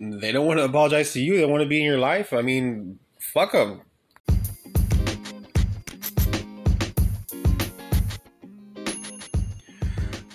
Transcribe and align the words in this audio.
they 0.00 0.32
don't 0.32 0.46
want 0.46 0.58
to 0.58 0.64
apologize 0.64 1.12
to 1.12 1.20
you. 1.20 1.36
They 1.36 1.46
want 1.46 1.62
to 1.62 1.68
be 1.68 1.78
in 1.78 1.84
your 1.84 1.98
life. 1.98 2.32
I 2.32 2.42
mean, 2.42 2.98
fuck 3.18 3.52
them. 3.52 3.82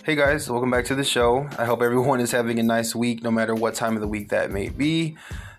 Hey 0.03 0.15
guys, 0.15 0.49
welcome 0.49 0.71
back 0.71 0.85
to 0.85 0.95
the 0.95 1.03
show. 1.03 1.47
I 1.59 1.65
hope 1.65 1.83
everyone 1.83 2.19
is 2.19 2.31
having 2.31 2.57
a 2.57 2.63
nice 2.63 2.95
week, 2.95 3.21
no 3.21 3.29
matter 3.29 3.53
what 3.53 3.75
time 3.75 3.93
of 3.95 4.01
the 4.01 4.07
week 4.07 4.29
that 4.29 4.49
may 4.49 4.69
be. 4.69 5.15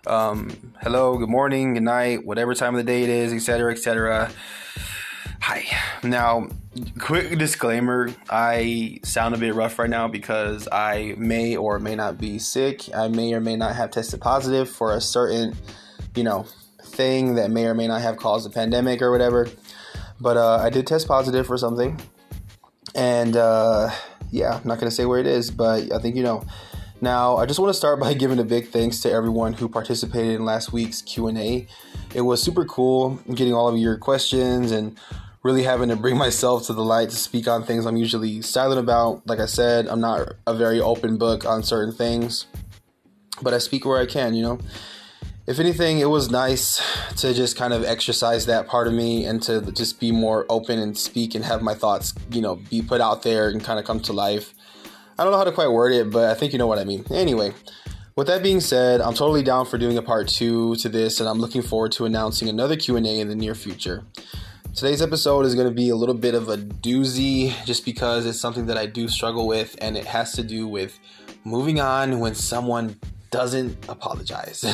Um, 0.07 0.73
hello, 0.83 1.19
good 1.19 1.29
morning, 1.29 1.75
good 1.75 1.85
night, 1.85 2.27
whatever 2.27 2.55
time 2.55 2.75
of 2.75 2.79
the 2.79 2.93
day 2.93 3.05
it 3.05 3.11
is, 3.11 3.33
etc., 3.33 3.71
etc. 3.71 4.33
Hi. 5.43 5.65
Now, 6.03 6.49
quick 6.99 7.39
disclaimer 7.39 8.15
I 8.31 9.01
sound 9.03 9.35
a 9.35 9.39
bit 9.39 9.55
rough 9.55 9.79
right 9.79 9.91
now 9.91 10.09
because 10.09 10.67
I 10.73 11.15
may 11.19 11.57
or 11.57 11.79
may 11.79 11.95
not 11.95 12.17
be 12.17 12.39
sick. 12.39 12.89
I 12.95 13.09
may 13.09 13.35
or 13.35 13.41
may 13.41 13.57
not 13.57 13.77
have 13.77 13.91
tested 13.91 14.21
positive 14.21 14.71
for 14.71 14.95
a 14.95 15.01
certain, 15.01 15.55
you 16.15 16.25
know, 16.25 16.47
thing 16.83 17.35
that 17.35 17.51
may 17.51 17.67
or 17.67 17.75
may 17.75 17.87
not 17.87 18.01
have 18.01 18.17
caused 18.17 18.47
a 18.47 18.51
pandemic 18.51 19.03
or 19.03 19.11
whatever. 19.11 19.47
But 20.21 20.39
uh, 20.39 20.57
I 20.57 20.71
did 20.71 20.87
test 20.87 21.07
positive 21.07 21.47
for 21.47 21.59
something. 21.59 22.01
And, 22.95 23.37
uh, 23.37 23.91
yeah, 24.31 24.55
I'm 24.55 24.67
not 24.67 24.79
going 24.79 24.89
to 24.89 24.95
say 24.95 25.05
where 25.05 25.19
it 25.19 25.27
is, 25.27 25.51
but 25.51 25.93
I 25.93 25.99
think 25.99 26.17
you 26.17 26.23
know. 26.23 26.45
Now, 27.03 27.37
I 27.37 27.47
just 27.47 27.59
want 27.59 27.71
to 27.71 27.75
start 27.75 27.99
by 27.99 28.15
giving 28.15 28.39
a 28.39 28.45
big 28.45 28.69
thanks 28.69 29.01
to 29.01 29.11
everyone 29.11 29.55
who 29.55 29.69
participated 29.69 30.37
in 30.37 30.45
last 30.45 30.73
week's 30.73 31.03
Q&A. 31.03 31.67
It 32.15 32.21
was 32.23 32.43
super 32.43 32.65
cool 32.65 33.19
getting 33.35 33.55
all 33.55 33.69
of 33.69 33.77
your 33.77 33.97
questions 33.97 34.71
and 34.73 34.99
really 35.43 35.63
having 35.63 35.89
to 35.89 35.97
bring 35.97 36.17
myself 36.27 36.67
to 36.67 36.73
the 36.73 36.85
light 36.85 37.11
to 37.11 37.17
speak 37.17 37.49
on 37.49 37.65
things 37.65 37.87
I'm 37.87 37.97
usually 37.97 38.43
silent 38.43 38.81
about. 38.81 39.27
Like 39.27 39.41
I 39.41 39.47
said, 39.47 39.87
I'm 39.89 40.01
not 40.01 40.35
a 40.47 40.55
very 40.55 40.81
open 40.81 41.17
book 41.19 41.45
on 41.45 41.63
certain 41.63 41.95
things, 41.95 42.47
but 43.43 43.55
I 43.55 43.59
speak 43.59 43.85
where 43.85 44.01
I 44.01 44.07
can, 44.07 44.35
you 44.35 44.43
know 44.43 44.59
if 45.51 45.59
anything, 45.59 45.99
it 45.99 46.09
was 46.09 46.31
nice 46.31 46.81
to 47.17 47.35
just 47.35 47.57
kind 47.57 47.73
of 47.73 47.83
exercise 47.83 48.47
that 48.47 48.69
part 48.69 48.87
of 48.87 48.93
me 48.93 49.25
and 49.25 49.43
to 49.43 49.61
just 49.73 49.99
be 49.99 50.13
more 50.13 50.47
open 50.49 50.79
and 50.79 50.97
speak 50.97 51.35
and 51.35 51.45
have 51.45 51.61
my 51.61 51.75
thoughts, 51.75 52.15
you 52.31 52.41
know, 52.41 52.55
be 52.55 52.81
put 52.81 53.01
out 53.01 53.25
there 53.25 53.49
and 53.49 53.65
kind 53.65 53.81
of 53.81 53.85
come 53.85 53.99
to 53.99 54.13
life. 54.13 54.55
I 55.19 55.25
don't 55.25 55.33
know 55.33 55.39
how 55.39 55.45
to 55.45 55.51
quite 55.51 55.73
word 55.73 55.93
it, 55.93 56.09
but 56.13 56.31
I 56.31 56.35
think 56.35 56.53
you 56.53 56.59
know 56.61 56.69
what 56.69 56.79
I 56.79 56.85
mean. 56.85 57.05
Anyway, 57.11 57.53
with 58.15 58.29
that 58.29 58.45
being 58.45 58.61
said, 58.61 59.01
I'm 59.01 59.15
totally 59.15 59.43
down 59.43 59.67
for 59.67 59.77
doing 59.77 59.99
a 59.99 60.03
part 60.03 60.29
two 60.29 60.77
to 60.77 60.89
this, 60.89 61.19
and 61.19 61.29
I'm 61.29 61.41
looking 61.41 61.63
forward 61.63 61.91
to 61.93 62.05
announcing 62.05 62.49
another 62.49 62.77
Q&A 62.77 63.01
in 63.01 63.29
the 63.29 63.35
near 63.35 63.57
future. 63.57 64.05
Today's 64.81 65.03
episode 65.03 65.45
is 65.45 65.55
going 65.55 65.69
to 65.69 65.75
be 65.75 65.91
a 65.91 65.95
little 65.95 66.15
bit 66.15 66.35
of 66.35 66.49
a 66.49 66.57
doozy 66.57 67.53
just 67.67 67.85
because 67.85 68.25
it's 68.25 68.41
something 68.41 68.65
that 68.65 68.79
I 68.79 68.87
do 68.87 69.09
struggle 69.09 69.47
with, 69.47 69.77
and 69.79 69.95
it 69.95 70.07
has 70.07 70.33
to 70.37 70.43
do 70.43 70.67
with 70.67 70.99
moving 71.45 71.81
on 71.81 72.19
when 72.19 72.35
someone 72.35 72.99
doesn't 73.31 73.77
apologize. 73.91 74.65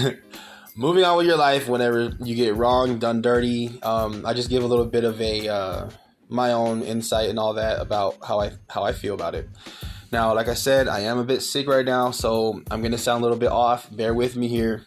moving 0.77 1.03
on 1.03 1.17
with 1.17 1.27
your 1.27 1.37
life 1.37 1.67
whenever 1.67 2.17
you 2.21 2.37
get 2.37 2.55
wrong, 2.55 3.01
done 3.01 3.21
dirty. 3.21 3.83
Um, 3.83 4.25
I 4.25 4.33
just 4.33 4.49
give 4.49 4.63
a 4.63 4.67
little 4.69 4.85
bit 4.85 5.03
of 5.03 5.21
a 5.21 5.49
uh, 5.49 5.91
my 6.29 6.53
own 6.53 6.83
insight 6.83 7.29
and 7.29 7.37
all 7.37 7.55
that 7.55 7.81
about 7.81 8.15
how 8.25 8.39
I 8.39 8.53
how 8.71 8.85
I 8.85 8.93
feel 8.93 9.15
about 9.15 9.35
it. 9.35 9.49
Now, 10.13 10.33
like 10.33 10.47
I 10.47 10.55
said, 10.55 10.87
I 10.87 11.01
am 11.01 11.19
a 11.19 11.25
bit 11.25 11.43
sick 11.43 11.67
right 11.67 11.85
now, 11.85 12.13
so 12.13 12.63
I'm 12.71 12.81
gonna 12.81 12.97
sound 12.97 13.23
a 13.23 13.25
little 13.25 13.41
bit 13.41 13.51
off. 13.51 13.89
Bear 13.91 14.15
with 14.15 14.37
me 14.37 14.47
here, 14.47 14.85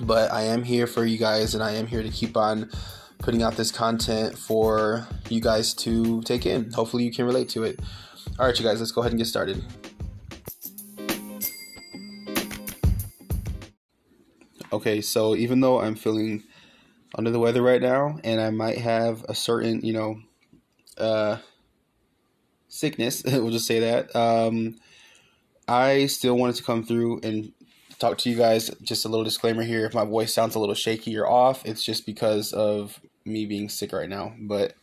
but 0.00 0.32
I 0.32 0.42
am 0.42 0.64
here 0.64 0.88
for 0.88 1.04
you 1.04 1.16
guys, 1.16 1.54
and 1.54 1.62
I 1.62 1.74
am 1.74 1.86
here 1.86 2.02
to 2.02 2.10
keep 2.10 2.36
on 2.36 2.72
putting 3.18 3.42
out 3.42 3.56
this 3.56 3.72
content 3.72 4.38
for 4.38 5.06
you 5.28 5.40
guys 5.40 5.74
to 5.74 6.22
take 6.22 6.46
in. 6.46 6.72
Hopefully, 6.72 7.04
you 7.04 7.12
can 7.12 7.24
relate 7.24 7.48
to 7.50 7.64
it. 7.64 7.80
All 8.38 8.46
right, 8.46 8.58
you 8.58 8.64
guys, 8.64 8.80
let's 8.80 8.92
go 8.92 9.00
ahead 9.00 9.12
and 9.12 9.18
get 9.18 9.26
started. 9.26 9.64
okay, 14.76 15.00
so 15.00 15.34
even 15.34 15.60
though 15.60 15.80
I'm 15.80 15.94
feeling 15.94 16.42
under 17.14 17.30
the 17.30 17.38
weather 17.38 17.62
right 17.62 17.80
now 17.80 18.18
and 18.22 18.40
I 18.40 18.50
might 18.50 18.78
have 18.78 19.24
a 19.28 19.34
certain, 19.34 19.80
you 19.80 19.92
know, 19.92 20.20
uh, 20.98 21.38
sickness, 22.68 23.22
we'll 23.26 23.50
just 23.50 23.66
say 23.66 23.80
that, 23.80 24.14
um, 24.14 24.76
I 25.68 26.06
still 26.06 26.36
wanted 26.36 26.56
to 26.56 26.62
come 26.62 26.84
through 26.84 27.20
and 27.22 27.52
talk 27.98 28.18
to 28.18 28.30
you 28.30 28.36
guys. 28.36 28.70
Just 28.82 29.04
a 29.04 29.08
little 29.08 29.24
disclaimer 29.24 29.62
here 29.62 29.86
if 29.86 29.94
my 29.94 30.04
voice 30.04 30.32
sounds 30.34 30.54
a 30.54 30.58
little 30.58 30.74
shaky 30.74 31.16
or 31.16 31.28
off, 31.28 31.64
it's 31.64 31.84
just 31.84 32.06
because 32.06 32.52
of 32.52 33.00
me 33.24 33.46
being 33.46 33.68
sick 33.68 33.92
right 33.92 34.08
now. 34.08 34.34
But 34.38 34.74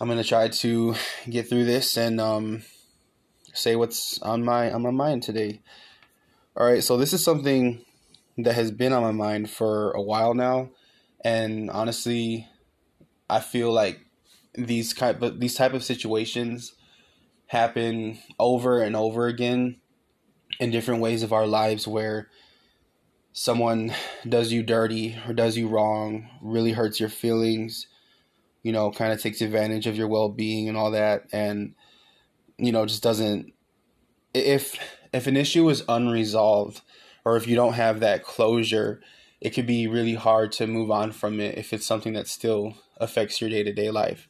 I'm 0.00 0.08
gonna 0.08 0.24
try 0.24 0.48
to 0.48 0.94
get 1.28 1.48
through 1.48 1.64
this 1.64 1.96
and 1.96 2.20
um, 2.20 2.62
say 3.52 3.76
what's 3.76 4.20
on 4.22 4.44
my 4.44 4.72
on 4.72 4.82
my 4.82 4.90
mind 4.90 5.22
today. 5.22 5.60
All 6.56 6.66
right, 6.66 6.82
so 6.82 6.96
this 6.96 7.12
is 7.12 7.22
something 7.24 7.84
that 8.38 8.54
has 8.54 8.70
been 8.70 8.92
on 8.92 9.02
my 9.02 9.12
mind 9.12 9.50
for 9.50 9.92
a 9.92 10.02
while 10.02 10.34
now, 10.34 10.70
and 11.24 11.70
honestly, 11.70 12.48
I 13.28 13.40
feel 13.40 13.72
like 13.72 14.00
these 14.54 14.92
kind 14.92 15.18
but 15.18 15.38
these 15.40 15.54
type 15.54 15.74
of 15.74 15.84
situations 15.84 16.74
happen 17.46 18.18
over 18.38 18.82
and 18.82 18.96
over 18.96 19.26
again 19.26 19.80
in 20.60 20.70
different 20.70 21.00
ways 21.00 21.22
of 21.22 21.32
our 21.32 21.46
lives 21.46 21.88
where 21.88 22.28
someone 23.32 23.92
does 24.28 24.52
you 24.52 24.62
dirty 24.62 25.18
or 25.26 25.32
does 25.32 25.56
you 25.56 25.66
wrong, 25.66 26.28
really 26.40 26.72
hurts 26.72 27.00
your 27.00 27.08
feelings, 27.08 27.86
you 28.62 28.70
know, 28.70 28.90
kind 28.92 29.12
of 29.12 29.20
takes 29.20 29.40
advantage 29.40 29.86
of 29.86 29.96
your 29.96 30.06
well-being 30.06 30.68
and 30.68 30.76
all 30.76 30.92
that 30.92 31.24
and 31.32 31.74
you 32.58 32.72
know, 32.72 32.84
just 32.84 33.02
doesn't 33.02 33.52
if 34.34 34.78
if 35.12 35.26
an 35.26 35.36
issue 35.36 35.68
is 35.68 35.82
unresolved 35.88 36.82
or 37.24 37.36
if 37.36 37.48
you 37.48 37.56
don't 37.56 37.72
have 37.72 38.00
that 38.00 38.22
closure, 38.22 39.00
it 39.40 39.50
could 39.50 39.66
be 39.66 39.86
really 39.86 40.14
hard 40.14 40.52
to 40.52 40.66
move 40.66 40.90
on 40.90 41.10
from 41.10 41.40
it 41.40 41.56
if 41.58 41.72
it's 41.72 41.86
something 41.86 42.12
that 42.12 42.28
still 42.28 42.74
affects 42.98 43.40
your 43.40 43.48
day 43.48 43.62
to 43.62 43.72
day 43.72 43.90
life. 43.90 44.28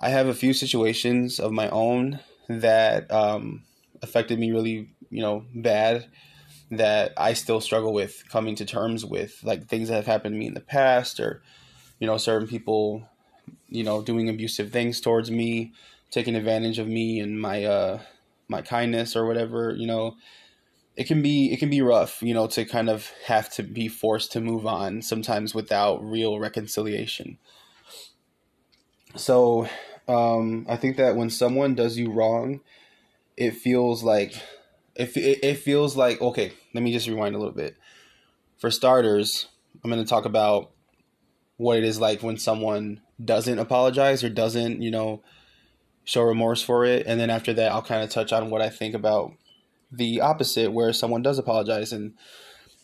I 0.00 0.10
have 0.10 0.26
a 0.26 0.34
few 0.34 0.52
situations 0.52 1.38
of 1.40 1.52
my 1.52 1.68
own 1.70 2.20
that 2.48 3.10
um, 3.10 3.64
affected 4.02 4.38
me 4.38 4.50
really, 4.50 4.90
you 5.12 5.22
know, 5.22 5.44
bad 5.54 6.06
that 6.72 7.12
I 7.16 7.34
still 7.34 7.60
struggle 7.60 7.92
with 7.92 8.24
coming 8.28 8.56
to 8.56 8.64
terms 8.64 9.04
with, 9.04 9.38
like 9.44 9.66
things 9.66 9.88
that 9.88 9.96
have 9.96 10.06
happened 10.06 10.34
to 10.34 10.38
me 10.38 10.46
in 10.46 10.54
the 10.54 10.60
past, 10.60 11.20
or 11.20 11.42
you 12.00 12.06
know, 12.08 12.16
certain 12.16 12.48
people, 12.48 13.08
you 13.68 13.84
know, 13.84 14.02
doing 14.02 14.28
abusive 14.28 14.72
things 14.72 15.00
towards 15.00 15.30
me, 15.30 15.72
taking 16.10 16.34
advantage 16.34 16.80
of 16.80 16.88
me 16.88 17.20
and 17.20 17.40
my 17.40 17.64
uh, 17.64 18.00
my 18.48 18.62
kindness 18.62 19.14
or 19.14 19.26
whatever, 19.26 19.74
you 19.76 19.86
know 19.86 20.16
it 20.96 21.06
can 21.06 21.22
be 21.22 21.52
it 21.52 21.58
can 21.58 21.70
be 21.70 21.80
rough, 21.80 22.22
you 22.22 22.34
know, 22.34 22.46
to 22.48 22.64
kind 22.64 22.90
of 22.90 23.10
have 23.26 23.50
to 23.54 23.62
be 23.62 23.88
forced 23.88 24.32
to 24.32 24.40
move 24.40 24.66
on 24.66 25.02
sometimes 25.02 25.54
without 25.54 26.04
real 26.04 26.38
reconciliation. 26.38 27.38
So, 29.16 29.68
um, 30.08 30.66
I 30.68 30.76
think 30.76 30.96
that 30.96 31.16
when 31.16 31.30
someone 31.30 31.74
does 31.74 31.96
you 31.96 32.12
wrong, 32.12 32.60
it 33.36 33.52
feels 33.52 34.02
like 34.02 34.34
if 34.94 35.16
it, 35.16 35.42
it 35.42 35.58
feels 35.58 35.96
like 35.96 36.20
okay. 36.20 36.52
Let 36.74 36.82
me 36.82 36.92
just 36.92 37.08
rewind 37.08 37.34
a 37.34 37.38
little 37.38 37.54
bit. 37.54 37.76
For 38.58 38.70
starters, 38.70 39.48
I'm 39.82 39.90
going 39.90 40.02
to 40.02 40.08
talk 40.08 40.24
about 40.24 40.70
what 41.56 41.78
it 41.78 41.84
is 41.84 42.00
like 42.00 42.22
when 42.22 42.38
someone 42.38 43.00
doesn't 43.22 43.58
apologize 43.58 44.24
or 44.24 44.28
doesn't, 44.28 44.82
you 44.82 44.90
know, 44.90 45.22
show 46.04 46.22
remorse 46.22 46.62
for 46.62 46.84
it, 46.84 47.06
and 47.06 47.20
then 47.20 47.30
after 47.30 47.52
that, 47.54 47.72
I'll 47.72 47.82
kind 47.82 48.02
of 48.02 48.10
touch 48.10 48.32
on 48.32 48.50
what 48.50 48.62
I 48.62 48.70
think 48.70 48.94
about 48.94 49.32
the 49.92 50.20
opposite 50.20 50.72
where 50.72 50.92
someone 50.92 51.22
does 51.22 51.38
apologize 51.38 51.92
and 51.92 52.14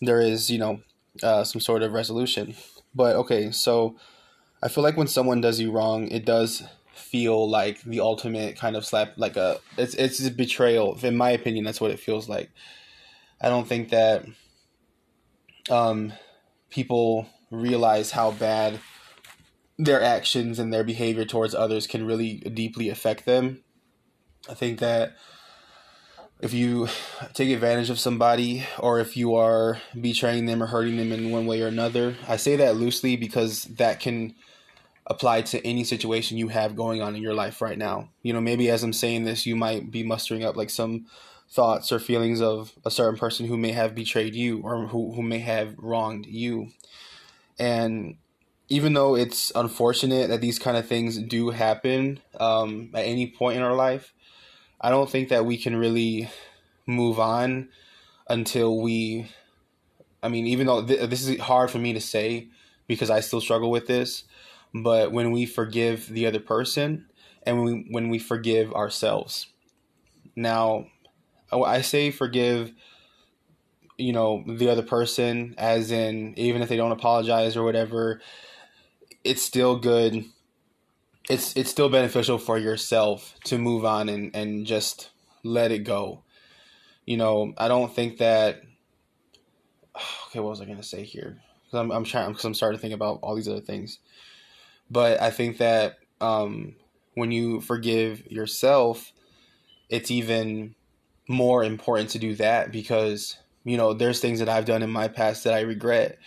there 0.00 0.20
is 0.20 0.50
you 0.50 0.58
know 0.58 0.80
uh, 1.22 1.42
some 1.42 1.60
sort 1.60 1.82
of 1.82 1.92
resolution 1.92 2.54
but 2.94 3.16
okay 3.16 3.50
so 3.50 3.96
i 4.62 4.68
feel 4.68 4.84
like 4.84 4.96
when 4.96 5.08
someone 5.08 5.40
does 5.40 5.58
you 5.58 5.72
wrong 5.72 6.06
it 6.08 6.24
does 6.24 6.62
feel 6.98 7.48
like 7.48 7.82
the 7.82 8.00
ultimate 8.00 8.56
kind 8.56 8.76
of 8.76 8.84
slap 8.84 9.12
like 9.16 9.36
a 9.36 9.58
it's 9.76 9.94
it's 9.94 10.24
a 10.24 10.30
betrayal 10.30 10.98
in 11.02 11.16
my 11.16 11.30
opinion 11.30 11.64
that's 11.64 11.80
what 11.80 11.90
it 11.90 12.00
feels 12.00 12.28
like 12.28 12.50
i 13.40 13.48
don't 13.48 13.68
think 13.68 13.90
that 13.90 14.24
um 15.70 16.12
people 16.70 17.26
realize 17.50 18.10
how 18.10 18.30
bad 18.32 18.78
their 19.78 20.02
actions 20.02 20.58
and 20.58 20.72
their 20.72 20.84
behavior 20.84 21.24
towards 21.24 21.54
others 21.54 21.86
can 21.86 22.06
really 22.06 22.36
deeply 22.36 22.88
affect 22.88 23.24
them 23.24 23.62
i 24.48 24.54
think 24.54 24.80
that 24.80 25.16
if 26.40 26.54
you 26.54 26.88
take 27.34 27.50
advantage 27.50 27.90
of 27.90 27.98
somebody 27.98 28.64
or 28.78 29.00
if 29.00 29.16
you 29.16 29.34
are 29.34 29.78
betraying 30.00 30.46
them 30.46 30.62
or 30.62 30.66
hurting 30.66 30.96
them 30.96 31.12
in 31.12 31.30
one 31.30 31.46
way 31.46 31.60
or 31.62 31.66
another. 31.66 32.16
I 32.28 32.36
say 32.36 32.56
that 32.56 32.76
loosely 32.76 33.16
because 33.16 33.64
that 33.64 34.00
can 34.00 34.34
apply 35.08 35.42
to 35.42 35.66
any 35.66 35.84
situation 35.84 36.38
you 36.38 36.48
have 36.48 36.76
going 36.76 37.02
on 37.02 37.16
in 37.16 37.22
your 37.22 37.34
life 37.34 37.60
right 37.60 37.78
now. 37.78 38.10
You 38.22 38.32
know, 38.32 38.40
maybe 38.40 38.70
as 38.70 38.82
I'm 38.82 38.92
saying 38.92 39.24
this, 39.24 39.46
you 39.46 39.56
might 39.56 39.90
be 39.90 40.02
mustering 40.02 40.44
up 40.44 40.56
like 40.56 40.70
some 40.70 41.06
thoughts 41.50 41.90
or 41.90 41.98
feelings 41.98 42.42
of 42.42 42.72
a 42.84 42.90
certain 42.90 43.18
person 43.18 43.46
who 43.46 43.56
may 43.56 43.72
have 43.72 43.94
betrayed 43.94 44.34
you 44.34 44.60
or 44.62 44.86
who, 44.86 45.14
who 45.14 45.22
may 45.22 45.38
have 45.38 45.74
wronged 45.78 46.26
you. 46.26 46.68
And 47.58 48.18
even 48.68 48.92
though 48.92 49.16
it's 49.16 49.50
unfortunate 49.54 50.28
that 50.28 50.42
these 50.42 50.58
kind 50.58 50.76
of 50.76 50.86
things 50.86 51.18
do 51.18 51.50
happen 51.50 52.20
um, 52.38 52.90
at 52.94 53.06
any 53.06 53.30
point 53.30 53.56
in 53.56 53.62
our 53.62 53.74
life, 53.74 54.12
I 54.78 54.90
don't 54.90 55.08
think 55.08 55.30
that 55.30 55.46
we 55.46 55.56
can 55.56 55.74
really 55.74 56.28
move 56.86 57.18
on 57.18 57.70
until 58.28 58.78
we 58.78 59.26
I 60.22 60.28
mean, 60.28 60.46
even 60.46 60.66
though 60.66 60.84
th- 60.84 61.08
this 61.08 61.26
is 61.26 61.38
hard 61.40 61.70
for 61.70 61.78
me 61.78 61.92
to 61.92 62.00
say 62.00 62.48
because 62.86 63.10
I 63.10 63.20
still 63.20 63.40
struggle 63.40 63.70
with 63.70 63.86
this, 63.86 64.24
but 64.74 65.12
when 65.12 65.32
we 65.32 65.46
forgive 65.46 66.08
the 66.08 66.26
other 66.26 66.40
person 66.40 67.06
and 67.42 67.58
when 67.58 67.66
we, 67.66 67.86
when 67.90 68.08
we 68.08 68.18
forgive 68.18 68.72
ourselves. 68.72 69.46
Now, 70.36 70.86
I 71.52 71.80
say 71.80 72.10
forgive 72.10 72.72
you 73.96 74.12
know 74.12 74.44
the 74.46 74.70
other 74.70 74.82
person 74.82 75.54
as 75.58 75.90
in 75.90 76.32
even 76.38 76.62
if 76.62 76.68
they 76.68 76.76
don't 76.76 76.92
apologize 76.92 77.56
or 77.56 77.64
whatever 77.64 78.20
it's 79.24 79.42
still 79.42 79.76
good. 79.76 80.24
It's 81.28 81.54
it's 81.56 81.70
still 81.70 81.90
beneficial 81.90 82.38
for 82.38 82.58
yourself 82.58 83.34
to 83.44 83.58
move 83.58 83.84
on 83.84 84.08
and 84.08 84.34
and 84.34 84.66
just 84.66 85.10
let 85.42 85.72
it 85.72 85.80
go. 85.80 86.22
You 87.04 87.16
know 87.16 87.52
i 87.58 87.68
don't 87.68 87.94
think 87.94 88.18
that 88.18 88.62
okay 90.28 90.40
what 90.40 90.50
was 90.50 90.60
i 90.60 90.64
going 90.64 90.76
to 90.78 90.82
say 90.82 91.02
here? 91.02 91.40
Because 91.64 91.80
i'm 91.80 91.90
i'm 91.90 92.04
trying 92.04 92.28
because 92.30 92.44
i'm 92.44 92.54
starting 92.54 92.78
to 92.78 92.80
think 92.80 92.94
about 92.94 93.18
all 93.22 93.34
these 93.34 93.48
other 93.48 93.60
things 93.60 93.98
but 94.90 95.20
i 95.20 95.30
think 95.30 95.58
that 95.58 95.96
um 96.20 96.74
when 97.14 97.30
you 97.30 97.60
forgive 97.60 98.30
yourself 98.30 99.12
it's 99.88 100.10
even 100.10 100.74
more 101.28 101.64
important 101.64 102.10
to 102.10 102.18
do 102.18 102.34
that 102.34 102.72
because 102.72 103.36
you 103.68 103.76
know, 103.76 103.92
there's 103.92 104.20
things 104.20 104.38
that 104.38 104.48
I've 104.48 104.64
done 104.64 104.82
in 104.82 104.90
my 104.90 105.08
past 105.08 105.44
that 105.44 105.54
I 105.54 105.60
regret. 105.60 106.18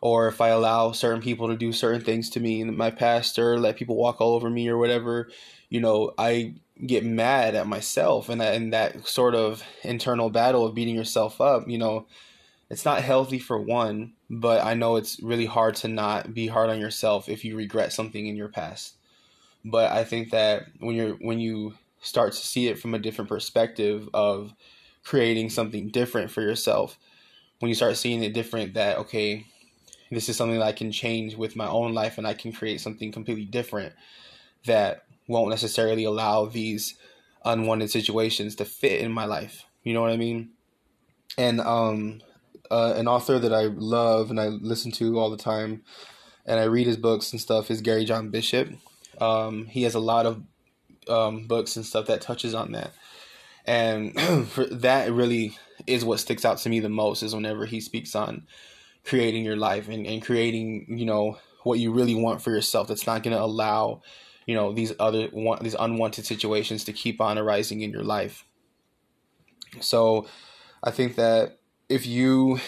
Or 0.00 0.28
if 0.28 0.40
I 0.40 0.48
allow 0.48 0.92
certain 0.92 1.20
people 1.20 1.48
to 1.48 1.56
do 1.56 1.72
certain 1.72 2.02
things 2.02 2.30
to 2.30 2.40
me 2.40 2.60
in 2.60 2.76
my 2.76 2.90
past 2.90 3.38
or 3.38 3.58
let 3.58 3.76
people 3.76 3.96
walk 3.96 4.20
all 4.20 4.34
over 4.34 4.48
me 4.48 4.68
or 4.68 4.78
whatever, 4.78 5.28
you 5.68 5.80
know, 5.80 6.12
I 6.16 6.54
get 6.86 7.04
mad 7.04 7.54
at 7.54 7.66
myself 7.66 8.28
and, 8.28 8.40
and 8.40 8.72
that 8.72 9.06
sort 9.06 9.34
of 9.34 9.62
internal 9.82 10.30
battle 10.30 10.64
of 10.64 10.74
beating 10.74 10.94
yourself 10.94 11.40
up, 11.40 11.68
you 11.68 11.78
know, 11.78 12.06
it's 12.70 12.84
not 12.84 13.02
healthy 13.02 13.38
for 13.38 13.60
one, 13.60 14.12
but 14.28 14.64
I 14.64 14.74
know 14.74 14.96
it's 14.96 15.20
really 15.22 15.46
hard 15.46 15.76
to 15.76 15.88
not 15.88 16.34
be 16.34 16.46
hard 16.46 16.70
on 16.70 16.80
yourself 16.80 17.28
if 17.28 17.44
you 17.44 17.56
regret 17.56 17.92
something 17.92 18.26
in 18.26 18.36
your 18.36 18.48
past. 18.48 18.94
But 19.64 19.90
I 19.92 20.04
think 20.04 20.30
that 20.30 20.66
when 20.78 20.94
you're 20.94 21.14
when 21.14 21.38
you 21.38 21.74
start 22.00 22.32
to 22.32 22.46
see 22.46 22.68
it 22.68 22.78
from 22.78 22.94
a 22.94 22.98
different 22.98 23.28
perspective 23.28 24.08
of 24.14 24.52
creating 25.02 25.50
something 25.50 25.88
different 25.88 26.30
for 26.30 26.42
yourself 26.42 26.98
when 27.60 27.68
you 27.68 27.74
start 27.74 27.96
seeing 27.96 28.22
it 28.22 28.34
different 28.34 28.74
that 28.74 28.98
okay 28.98 29.46
this 30.10 30.28
is 30.28 30.36
something 30.36 30.58
that 30.58 30.66
i 30.66 30.72
can 30.72 30.92
change 30.92 31.36
with 31.36 31.56
my 31.56 31.68
own 31.68 31.94
life 31.94 32.18
and 32.18 32.26
i 32.26 32.34
can 32.34 32.52
create 32.52 32.80
something 32.80 33.12
completely 33.12 33.44
different 33.44 33.94
that 34.64 35.04
won't 35.28 35.50
necessarily 35.50 36.04
allow 36.04 36.44
these 36.44 36.96
unwanted 37.44 37.90
situations 37.90 38.56
to 38.56 38.64
fit 38.64 39.00
in 39.00 39.12
my 39.12 39.24
life 39.24 39.64
you 39.82 39.94
know 39.94 40.02
what 40.02 40.10
i 40.10 40.16
mean 40.16 40.50
and 41.38 41.60
um 41.60 42.20
uh, 42.70 42.94
an 42.96 43.08
author 43.08 43.38
that 43.38 43.52
i 43.52 43.64
love 43.64 44.30
and 44.30 44.40
i 44.40 44.46
listen 44.46 44.90
to 44.90 45.18
all 45.18 45.30
the 45.30 45.36
time 45.36 45.82
and 46.44 46.60
i 46.60 46.64
read 46.64 46.86
his 46.86 46.96
books 46.96 47.32
and 47.32 47.40
stuff 47.40 47.70
is 47.70 47.80
gary 47.80 48.04
john 48.04 48.30
bishop. 48.30 48.68
Um, 49.20 49.66
he 49.66 49.82
has 49.84 49.94
a 49.94 50.00
lot 50.00 50.26
of 50.26 50.42
um, 51.08 51.46
books 51.46 51.76
and 51.76 51.84
stuff 51.84 52.06
that 52.06 52.20
touches 52.20 52.54
on 52.54 52.72
that. 52.72 52.92
And 53.64 54.18
for 54.48 54.66
that 54.66 55.12
really 55.12 55.56
is 55.86 56.04
what 56.04 56.20
sticks 56.20 56.44
out 56.44 56.58
to 56.58 56.68
me 56.68 56.80
the 56.80 56.88
most 56.88 57.22
is 57.22 57.34
whenever 57.34 57.66
he 57.66 57.80
speaks 57.80 58.14
on 58.14 58.46
creating 59.04 59.44
your 59.44 59.56
life 59.56 59.88
and, 59.88 60.06
and 60.06 60.22
creating 60.22 60.86
you 60.88 61.04
know 61.04 61.38
what 61.62 61.78
you 61.78 61.92
really 61.92 62.14
want 62.14 62.42
for 62.42 62.50
yourself 62.50 62.88
that's 62.88 63.06
not 63.06 63.22
going 63.22 63.36
to 63.36 63.42
allow 63.42 64.00
you 64.46 64.54
know 64.54 64.72
these 64.72 64.92
other 64.98 65.28
one, 65.32 65.62
these 65.62 65.76
unwanted 65.78 66.24
situations 66.24 66.84
to 66.84 66.92
keep 66.92 67.20
on 67.20 67.38
arising 67.38 67.82
in 67.82 67.90
your 67.90 68.04
life. 68.04 68.44
So 69.80 70.26
i 70.82 70.90
think 70.90 71.16
that 71.16 71.58
if 71.88 72.06
you 72.06 72.58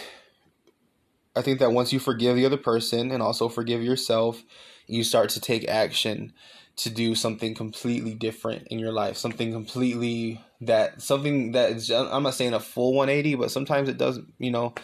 i 1.37 1.43
think 1.43 1.59
that 1.59 1.73
once 1.73 1.93
you 1.93 1.99
forgive 1.99 2.37
the 2.37 2.47
other 2.47 2.57
person 2.57 3.11
and 3.11 3.23
also 3.23 3.49
forgive 3.49 3.83
yourself 3.83 4.43
you 4.87 5.05
start 5.05 5.29
to 5.31 5.41
take 5.41 5.69
action 5.69 6.33
to 6.79 6.91
do 6.91 7.15
something 7.17 7.55
completely 7.55 8.15
different 8.15 8.69
in 8.69 8.79
your 8.79 8.93
life, 8.93 9.17
something 9.17 9.53
completely 9.53 10.41
that 10.61 11.03
something 11.03 11.53
that 11.53 11.73
is, 11.73 11.91
I'm 11.91 12.23
not 12.23 12.35
saying 12.35 12.55
a 12.55 12.61
full 12.61 12.95
180, 12.95 13.35
but 13.35 13.51
sometimes 13.51 13.89
it 13.89 13.99
does, 13.99 14.21
you 14.39 14.53
know, 14.53 14.75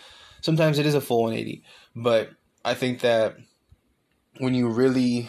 sometimes 0.41 0.79
it 0.79 0.87
is 0.87 0.95
a 0.95 1.01
full 1.01 1.23
180. 1.23 1.63
But 1.95 2.31
I 2.65 2.75
think 2.75 3.01
that 3.01 3.37
when 4.39 4.55
you 4.55 4.69
really 4.69 5.29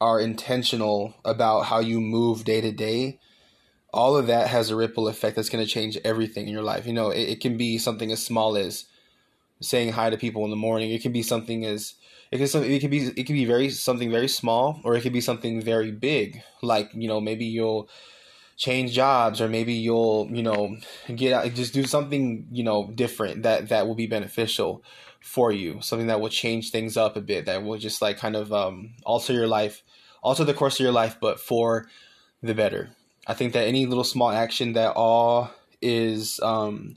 are 0.00 0.20
intentional 0.20 1.14
about 1.24 1.62
how 1.62 1.78
you 1.78 2.00
move 2.00 2.44
day 2.44 2.60
to 2.60 2.72
day, 2.72 3.20
all 3.92 4.16
of 4.16 4.26
that 4.28 4.48
has 4.48 4.70
a 4.70 4.76
ripple 4.76 5.08
effect 5.08 5.36
that's 5.36 5.48
going 5.48 5.64
to 5.64 5.70
change 5.70 5.98
everything 6.04 6.46
in 6.46 6.52
your 6.52 6.62
life. 6.62 6.86
You 6.86 6.92
know, 6.92 7.10
it, 7.10 7.22
it 7.22 7.40
can 7.40 7.56
be 7.56 7.78
something 7.78 8.12
as 8.12 8.22
small 8.22 8.56
as 8.56 8.84
saying 9.60 9.92
hi 9.92 10.10
to 10.10 10.16
people 10.16 10.44
in 10.44 10.50
the 10.50 10.56
morning. 10.56 10.90
It 10.90 11.02
can 11.02 11.12
be 11.12 11.22
something 11.22 11.64
as 11.64 11.94
it 12.30 12.38
can 12.38 12.64
it 12.64 12.80
can 12.80 12.90
be 12.90 13.06
it 13.06 13.26
can 13.26 13.34
be 13.34 13.44
very 13.44 13.70
something 13.70 14.10
very 14.10 14.28
small 14.28 14.80
or 14.84 14.94
it 14.94 15.00
could 15.00 15.12
be 15.12 15.20
something 15.20 15.60
very 15.60 15.90
big 15.90 16.42
like 16.62 16.90
you 16.94 17.08
know 17.08 17.20
maybe 17.20 17.44
you'll 17.44 17.88
change 18.56 18.92
jobs 18.92 19.40
or 19.40 19.48
maybe 19.48 19.72
you'll 19.72 20.28
you 20.30 20.42
know 20.42 20.76
get 21.14 21.32
out 21.32 21.52
just 21.54 21.74
do 21.74 21.84
something 21.84 22.46
you 22.52 22.62
know 22.62 22.90
different 22.94 23.42
that 23.42 23.68
that 23.68 23.86
will 23.86 23.94
be 23.94 24.06
beneficial 24.06 24.82
for 25.20 25.50
you 25.50 25.80
something 25.80 26.06
that 26.06 26.20
will 26.20 26.28
change 26.28 26.70
things 26.70 26.96
up 26.96 27.16
a 27.16 27.20
bit 27.20 27.46
that 27.46 27.62
will 27.64 27.78
just 27.78 28.00
like 28.00 28.16
kind 28.16 28.36
of 28.36 28.52
um, 28.52 28.90
alter 29.04 29.32
your 29.32 29.48
life 29.48 29.82
alter 30.22 30.44
the 30.44 30.54
course 30.54 30.78
of 30.78 30.84
your 30.84 30.92
life 30.92 31.16
but 31.20 31.40
for 31.40 31.86
the 32.42 32.54
better 32.54 32.90
i 33.30 33.34
think 33.34 33.52
that 33.52 33.66
any 33.66 33.86
little 33.86 34.04
small 34.04 34.30
action 34.30 34.74
that 34.74 34.92
all 34.96 35.50
is 35.80 36.40
um 36.42 36.96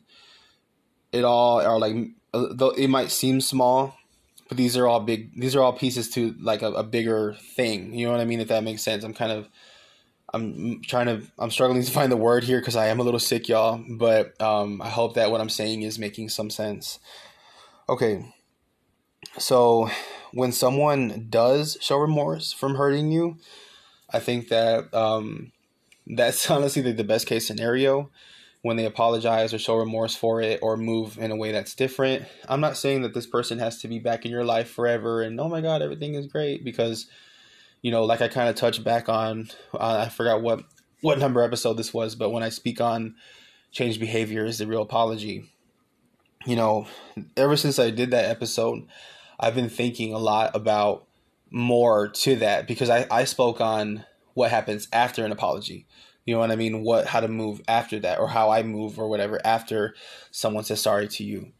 it 1.11 1.23
all 1.23 1.61
are 1.61 1.79
like 1.79 1.95
though 2.33 2.71
it 2.71 2.89
might 2.89 3.11
seem 3.11 3.39
small 3.39 3.95
but 4.47 4.57
these 4.57 4.77
are 4.77 4.87
all 4.87 4.99
big 4.99 5.39
these 5.39 5.55
are 5.55 5.61
all 5.61 5.73
pieces 5.73 6.09
to 6.11 6.35
like 6.39 6.61
a, 6.61 6.71
a 6.73 6.83
bigger 6.83 7.35
thing. 7.55 7.93
You 7.93 8.05
know 8.05 8.11
what 8.11 8.21
i 8.21 8.25
mean? 8.25 8.39
If 8.39 8.49
that 8.49 8.63
makes 8.63 8.81
sense. 8.81 9.03
I'm 9.03 9.13
kind 9.13 9.31
of 9.31 9.49
i'm 10.33 10.81
trying 10.83 11.05
to 11.05 11.21
i'm 11.39 11.51
struggling 11.51 11.83
to 11.83 11.91
find 11.91 12.11
the 12.11 12.17
word 12.17 12.43
here 12.43 12.59
because 12.59 12.75
i 12.75 12.87
am 12.87 12.99
a 12.99 13.03
little 13.03 13.19
sick 13.19 13.47
y'all. 13.47 13.83
But 13.89 14.39
um, 14.41 14.81
i 14.81 14.89
hope 14.89 15.15
that 15.15 15.31
what 15.31 15.41
i'm 15.41 15.49
saying 15.49 15.81
is 15.81 15.97
making 15.97 16.29
some 16.29 16.49
sense. 16.49 16.99
Okay. 17.89 18.25
So 19.37 19.89
when 20.31 20.51
someone 20.51 21.27
does 21.29 21.77
show 21.81 21.97
remorse 21.97 22.51
from 22.51 22.75
hurting 22.75 23.11
you 23.11 23.37
i 24.11 24.19
think 24.19 24.49
that 24.49 24.93
um, 24.93 25.51
that's 26.07 26.49
honestly 26.51 26.81
the, 26.81 26.91
the 26.93 27.03
best 27.03 27.27
case 27.27 27.47
scenario 27.47 28.09
when 28.61 28.77
they 28.77 28.85
apologize 28.85 29.53
or 29.53 29.59
show 29.59 29.75
remorse 29.75 30.15
for 30.15 30.41
it 30.41 30.59
or 30.61 30.77
move 30.77 31.17
in 31.17 31.31
a 31.31 31.35
way 31.35 31.51
that's 31.51 31.75
different. 31.75 32.23
I'm 32.47 32.61
not 32.61 32.77
saying 32.77 33.01
that 33.01 33.13
this 33.13 33.27
person 33.27 33.59
has 33.59 33.81
to 33.81 33.89
be 33.89 33.99
back 33.99 34.23
in 34.23 34.31
your 34.31 34.45
life 34.45 34.69
forever 34.69 35.21
and 35.21 35.39
oh 35.39 35.49
my 35.49 35.61
god, 35.61 35.81
everything 35.81 36.13
is 36.15 36.27
great 36.27 36.63
because 36.63 37.07
you 37.81 37.91
know, 37.91 38.05
like 38.05 38.21
I 38.21 38.29
kind 38.29 38.49
of 38.49 38.55
touched 38.55 38.83
back 38.83 39.09
on 39.09 39.49
uh, 39.73 40.05
I 40.05 40.09
forgot 40.09 40.41
what 40.41 40.63
what 41.01 41.19
number 41.19 41.43
episode 41.43 41.73
this 41.73 41.93
was, 41.93 42.15
but 42.15 42.29
when 42.29 42.43
I 42.43 42.49
speak 42.49 42.79
on 42.79 43.15
change 43.71 43.99
behavior 43.99 44.45
is 44.45 44.59
the 44.59 44.67
real 44.67 44.81
apology. 44.81 45.51
You 46.45 46.55
know, 46.55 46.87
ever 47.35 47.57
since 47.57 47.79
I 47.79 47.89
did 47.89 48.11
that 48.11 48.25
episode, 48.25 48.87
I've 49.39 49.55
been 49.55 49.69
thinking 49.69 50.13
a 50.13 50.17
lot 50.17 50.55
about 50.55 51.05
more 51.51 52.07
to 52.07 52.37
that 52.37 52.67
because 52.67 52.89
I, 52.89 53.05
I 53.11 53.25
spoke 53.25 53.59
on 53.59 54.05
what 54.33 54.51
happens 54.51 54.87
after 54.91 55.25
an 55.25 55.31
apology 55.31 55.87
you 56.25 56.33
know 56.33 56.39
what 56.39 56.51
I 56.51 56.55
mean? 56.55 56.83
What 56.83 57.07
how 57.07 57.19
to 57.19 57.27
move 57.27 57.61
after 57.67 57.99
that 57.99 58.19
or 58.19 58.27
how 58.27 58.49
I 58.49 58.63
move 58.63 58.97
or 58.97 59.09
whatever 59.09 59.39
after 59.43 59.95
someone 60.31 60.63
says 60.63 60.81
sorry 60.81 61.07
to 61.09 61.23
you. 61.23 61.51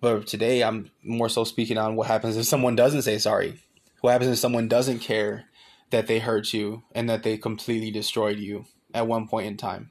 But 0.00 0.26
today 0.26 0.62
I'm 0.62 0.90
more 1.02 1.28
so 1.28 1.44
speaking 1.44 1.78
on 1.78 1.96
what 1.96 2.06
happens 2.06 2.36
if 2.36 2.46
someone 2.46 2.76
doesn't 2.76 3.02
say 3.02 3.18
sorry. 3.18 3.60
What 4.00 4.12
happens 4.12 4.30
if 4.30 4.38
someone 4.38 4.68
doesn't 4.68 5.00
care 5.00 5.46
that 5.90 6.06
they 6.06 6.20
hurt 6.20 6.52
you 6.52 6.84
and 6.94 7.08
that 7.10 7.22
they 7.22 7.36
completely 7.36 7.90
destroyed 7.90 8.38
you 8.38 8.66
at 8.94 9.06
one 9.06 9.28
point 9.28 9.46
in 9.46 9.56
time. 9.56 9.90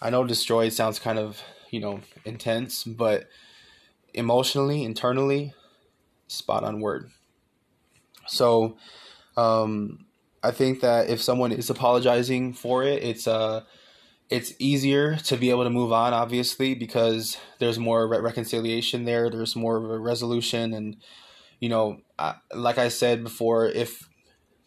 I 0.00 0.10
know 0.10 0.24
destroyed 0.24 0.72
sounds 0.72 0.98
kind 0.98 1.18
of, 1.18 1.40
you 1.70 1.80
know, 1.80 2.00
intense, 2.24 2.84
but 2.84 3.28
emotionally, 4.12 4.82
internally, 4.82 5.54
spot 6.26 6.64
on 6.64 6.80
word. 6.80 7.10
So, 8.26 8.76
um, 9.36 10.05
I 10.46 10.52
think 10.52 10.80
that 10.80 11.10
if 11.10 11.20
someone 11.20 11.52
is 11.52 11.70
apologizing 11.70 12.52
for 12.52 12.84
it, 12.84 13.02
it's 13.02 13.26
uh 13.26 13.62
it's 14.28 14.54
easier 14.58 15.16
to 15.16 15.36
be 15.36 15.50
able 15.50 15.64
to 15.64 15.70
move 15.70 15.92
on 15.92 16.12
obviously 16.12 16.74
because 16.74 17.36
there's 17.58 17.78
more 17.78 18.08
re- 18.08 18.18
reconciliation 18.18 19.04
there, 19.04 19.30
there's 19.30 19.56
more 19.56 19.76
of 19.76 19.90
a 19.90 19.98
resolution 19.98 20.72
and 20.72 20.96
you 21.60 21.68
know, 21.68 21.98
I, 22.18 22.34
like 22.54 22.76
I 22.76 22.88
said 22.88 23.24
before, 23.24 23.66
if 23.66 24.08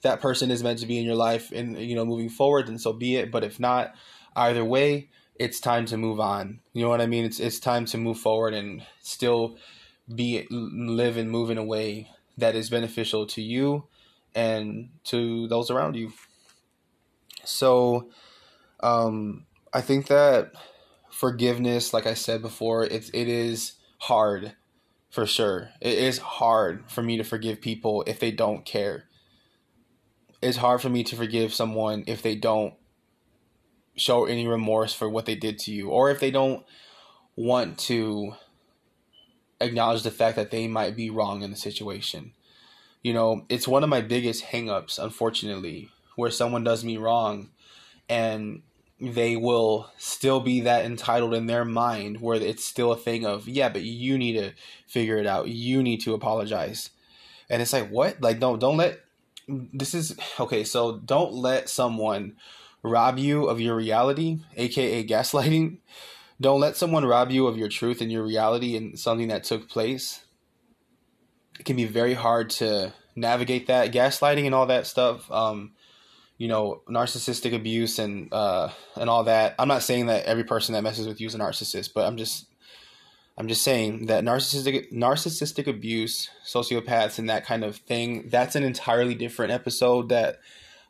that 0.01 0.21
person 0.21 0.49
is 0.49 0.63
meant 0.63 0.79
to 0.79 0.87
be 0.87 0.97
in 0.97 1.05
your 1.05 1.15
life 1.15 1.51
and 1.51 1.77
you 1.77 1.95
know 1.95 2.05
moving 2.05 2.29
forward 2.29 2.67
then 2.67 2.79
so 2.79 2.93
be 2.93 3.15
it, 3.15 3.31
but 3.31 3.43
if 3.43 3.59
not, 3.59 3.93
either 4.35 4.65
way, 4.65 5.09
it's 5.35 5.59
time 5.59 5.85
to 5.85 5.97
move 5.97 6.19
on. 6.19 6.59
You 6.73 6.83
know 6.83 6.89
what 6.89 7.01
I 7.01 7.05
mean? 7.05 7.25
It's 7.25 7.39
it's 7.39 7.59
time 7.59 7.85
to 7.85 7.97
move 7.97 8.17
forward 8.17 8.53
and 8.53 8.83
still 9.01 9.57
be 10.13 10.45
live 10.49 11.17
and 11.17 11.29
move 11.31 11.49
in 11.49 11.57
a 11.57 11.63
way 11.63 12.09
that 12.37 12.55
is 12.55 12.69
beneficial 12.69 13.25
to 13.27 13.41
you 13.41 13.85
and 14.35 14.89
to 15.05 15.47
those 15.47 15.71
around 15.71 15.95
you. 15.95 16.11
So, 17.43 18.09
um, 18.81 19.45
I 19.73 19.81
think 19.81 20.07
that 20.07 20.53
forgiveness, 21.09 21.93
like 21.93 22.05
I 22.07 22.13
said 22.13 22.41
before, 22.41 22.83
it's 22.85 23.09
it 23.09 23.27
is 23.27 23.73
hard. 23.99 24.53
for 25.09 25.25
sure. 25.25 25.71
It 25.81 25.97
is 25.97 26.19
hard 26.19 26.83
for 26.89 27.01
me 27.01 27.17
to 27.17 27.23
forgive 27.23 27.61
people 27.61 28.03
if 28.07 28.19
they 28.19 28.31
don't 28.31 28.65
care. 28.65 29.05
It's 30.41 30.57
hard 30.57 30.81
for 30.81 30.89
me 30.89 31.03
to 31.05 31.15
forgive 31.15 31.53
someone 31.53 32.03
if 32.07 32.21
they 32.21 32.35
don't 32.35 32.75
show 33.95 34.25
any 34.25 34.47
remorse 34.47 34.93
for 34.93 35.09
what 35.09 35.25
they 35.25 35.35
did 35.35 35.59
to 35.59 35.71
you 35.71 35.89
or 35.89 36.11
if 36.11 36.19
they 36.19 36.31
don't 36.31 36.63
want 37.35 37.77
to 37.79 38.33
acknowledge 39.59 40.03
the 40.03 40.11
fact 40.11 40.35
that 40.37 40.51
they 40.51 40.67
might 40.67 40.95
be 40.95 41.09
wrong 41.09 41.41
in 41.43 41.51
the 41.51 41.57
situation. 41.57 42.33
You 43.01 43.13
know, 43.13 43.45
it's 43.49 43.67
one 43.67 43.83
of 43.83 43.89
my 43.89 44.01
biggest 44.01 44.45
hangups, 44.45 44.99
unfortunately, 45.01 45.89
where 46.15 46.31
someone 46.31 46.63
does 46.63 46.83
me 46.83 46.97
wrong 46.97 47.49
and 48.09 48.61
they 48.99 49.37
will 49.37 49.89
still 49.97 50.41
be 50.41 50.61
that 50.61 50.83
entitled 50.83 51.33
in 51.33 51.45
their 51.45 51.63
mind 51.63 52.19
where 52.19 52.35
it's 52.35 52.65
still 52.65 52.91
a 52.91 52.97
thing 52.97 53.25
of, 53.25 53.47
yeah, 53.47 53.69
but 53.69 53.83
you 53.83 54.17
need 54.17 54.33
to 54.33 54.51
figure 54.87 55.17
it 55.17 55.25
out. 55.25 55.47
You 55.47 55.81
need 55.81 56.01
to 56.01 56.13
apologize. 56.13 56.89
And 57.49 57.61
it's 57.61 57.71
like, 57.71 57.89
what? 57.89 58.19
Like, 58.21 58.39
don't, 58.39 58.59
don't 58.59 58.75
let, 58.75 58.99
this 59.47 59.93
is, 59.93 60.17
okay, 60.39 60.65
so 60.65 60.97
don't 60.97 61.33
let 61.33 61.69
someone 61.69 62.35
rob 62.83 63.17
you 63.17 63.45
of 63.45 63.61
your 63.61 63.75
reality, 63.75 64.39
aka 64.57 65.05
gaslighting. 65.05 65.77
Don't 66.41 66.59
let 66.59 66.75
someone 66.77 67.05
rob 67.05 67.31
you 67.31 67.47
of 67.47 67.57
your 67.57 67.69
truth 67.69 68.01
and 68.01 68.11
your 68.11 68.23
reality 68.23 68.75
and 68.75 68.99
something 68.99 69.29
that 69.29 69.43
took 69.43 69.69
place. 69.69 70.25
It 71.59 71.65
can 71.65 71.75
be 71.75 71.85
very 71.85 72.13
hard 72.13 72.49
to 72.51 72.93
navigate 73.15 73.67
that 73.67 73.91
gaslighting 73.91 74.45
and 74.45 74.55
all 74.55 74.67
that 74.67 74.87
stuff. 74.87 75.29
Um, 75.31 75.73
you 76.37 76.47
know, 76.47 76.81
narcissistic 76.89 77.53
abuse 77.53 77.99
and 77.99 78.33
uh, 78.33 78.69
and 78.95 79.09
all 79.09 79.25
that. 79.25 79.55
I'm 79.59 79.67
not 79.67 79.83
saying 79.83 80.05
that 80.05 80.25
every 80.25 80.45
person 80.45 80.73
that 80.73 80.83
messes 80.83 81.07
with 81.07 81.19
you 81.19 81.27
is 81.27 81.35
a 81.35 81.37
narcissist, 81.37 81.89
but 81.93 82.07
I'm 82.07 82.15
just 82.15 82.45
I'm 83.37 83.47
just 83.47 83.61
saying 83.61 84.07
that 84.07 84.23
narcissistic 84.23 84.91
narcissistic 84.91 85.67
abuse, 85.67 86.29
sociopaths, 86.45 87.19
and 87.19 87.29
that 87.29 87.45
kind 87.45 87.63
of 87.63 87.77
thing. 87.77 88.29
That's 88.29 88.55
an 88.55 88.63
entirely 88.63 89.15
different 89.15 89.51
episode 89.51 90.09
that 90.09 90.39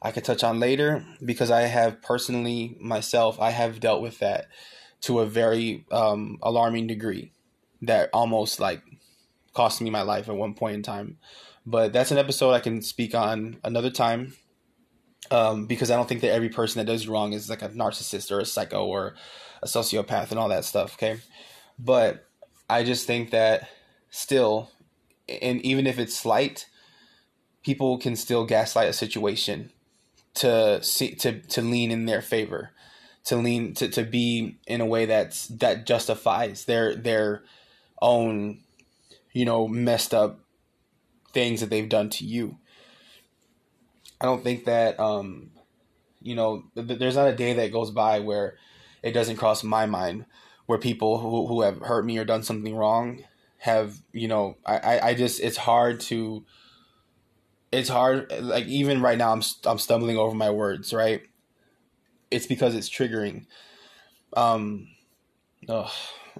I 0.02 0.12
could 0.12 0.24
touch 0.24 0.44
on 0.44 0.60
later 0.60 1.06
because 1.24 1.52
I 1.52 1.62
have 1.62 2.02
personally 2.02 2.78
myself 2.80 3.40
I 3.40 3.50
have 3.50 3.80
dealt 3.80 4.02
with 4.02 4.20
that 4.20 4.48
to 5.02 5.20
a 5.20 5.26
very 5.26 5.86
um, 5.92 6.38
alarming 6.42 6.88
degree 6.88 7.32
that 7.82 8.10
almost 8.14 8.60
like 8.60 8.82
cost 9.60 9.82
me 9.82 9.90
my 9.90 10.04
life 10.04 10.30
at 10.30 10.36
one 10.38 10.54
point 10.54 10.76
in 10.76 10.82
time. 10.82 11.18
But 11.66 11.92
that's 11.92 12.12
an 12.12 12.18
episode 12.18 12.52
I 12.52 12.62
can 12.62 12.82
speak 12.82 13.14
on 13.14 13.58
another 13.62 13.90
time 13.90 14.34
um, 15.32 15.66
because 15.66 15.92
I 15.92 15.98
don't 15.98 16.08
think 16.08 16.22
that 16.22 16.32
every 16.32 16.48
person 16.48 16.80
that 16.80 16.90
does 16.90 17.10
wrong 17.10 17.34
is 17.34 17.50
like 17.50 17.62
a 17.62 17.68
narcissist 17.68 18.32
or 18.32 18.40
a 18.40 18.46
psycho 18.46 18.86
or 18.86 19.16
a 19.62 19.68
sociopath 19.68 20.32
and 20.32 20.40
all 20.40 20.48
that 20.48 20.64
stuff. 20.64 20.94
Okay, 20.94 21.20
but 21.78 22.26
I 22.70 22.86
just 22.86 23.06
think 23.06 23.32
that 23.32 23.68
still, 24.10 24.72
and 25.28 25.62
even 25.62 25.86
if 25.88 26.00
it's 26.00 26.16
slight, 26.16 26.68
people 27.62 27.98
can 27.98 28.16
still 28.16 28.46
gaslight 28.46 28.88
a 28.88 28.94
situation 28.94 29.72
to 30.36 30.82
see 30.82 31.16
to 31.16 31.42
to 31.42 31.62
lean 31.62 31.92
in 31.92 32.06
their 32.06 32.22
favor, 32.22 32.72
to 33.26 33.36
lean 33.36 33.74
to, 33.74 33.90
to 33.90 34.04
be 34.06 34.58
in 34.68 34.80
a 34.80 34.86
way 34.86 35.06
that's 35.06 35.48
that 35.48 35.86
justifies 35.86 36.64
their 36.64 36.96
their 36.96 37.44
own, 38.02 38.62
you 39.34 39.46
know, 39.46 39.68
messed 39.68 40.14
up 40.14 40.40
things 41.34 41.62
that 41.62 41.70
they've 41.70 41.90
done 41.90 42.10
to 42.10 42.26
you. 42.26 42.58
I 44.22 44.26
don't 44.26 44.44
think 44.44 44.66
that 44.66 45.00
um, 45.00 45.52
you 46.22 46.36
know, 46.36 46.64
th- 46.76 47.00
there's 47.00 47.16
not 47.16 47.30
a 47.30 47.36
day 47.36 47.54
that 47.54 47.72
goes 47.72 47.92
by 47.92 48.20
where 48.20 48.58
it 49.04 49.12
doesn't 49.12 49.38
cross 49.38 49.64
my 49.64 49.86
mind 49.86 50.26
where 50.66 50.78
people 50.78 51.20
who 51.20 51.48
who 51.48 51.62
have 51.62 51.80
hurt 51.80 52.06
me 52.06 52.18
or 52.18 52.26
done 52.26 52.44
something 52.44 52.76
wrong 52.76 53.24
have 53.58 53.98
you 54.14 54.28
know 54.28 54.56
I 54.66 55.00
I 55.00 55.14
just 55.16 55.40
it's 55.42 55.58
hard 55.58 56.00
to 56.02 56.46
it's 57.72 57.90
hard 57.90 58.32
like 58.40 58.66
even 58.66 59.02
right 59.02 59.18
now 59.18 59.32
I'm 59.32 59.42
I'm 59.66 59.80
stumbling 59.80 60.18
over 60.18 60.36
my 60.36 60.50
words 60.52 60.94
right? 60.94 61.22
It's 62.32 62.46
because 62.46 62.76
it's 62.76 62.90
triggering. 62.90 63.46
Um 64.34 64.88
oh 65.68 65.92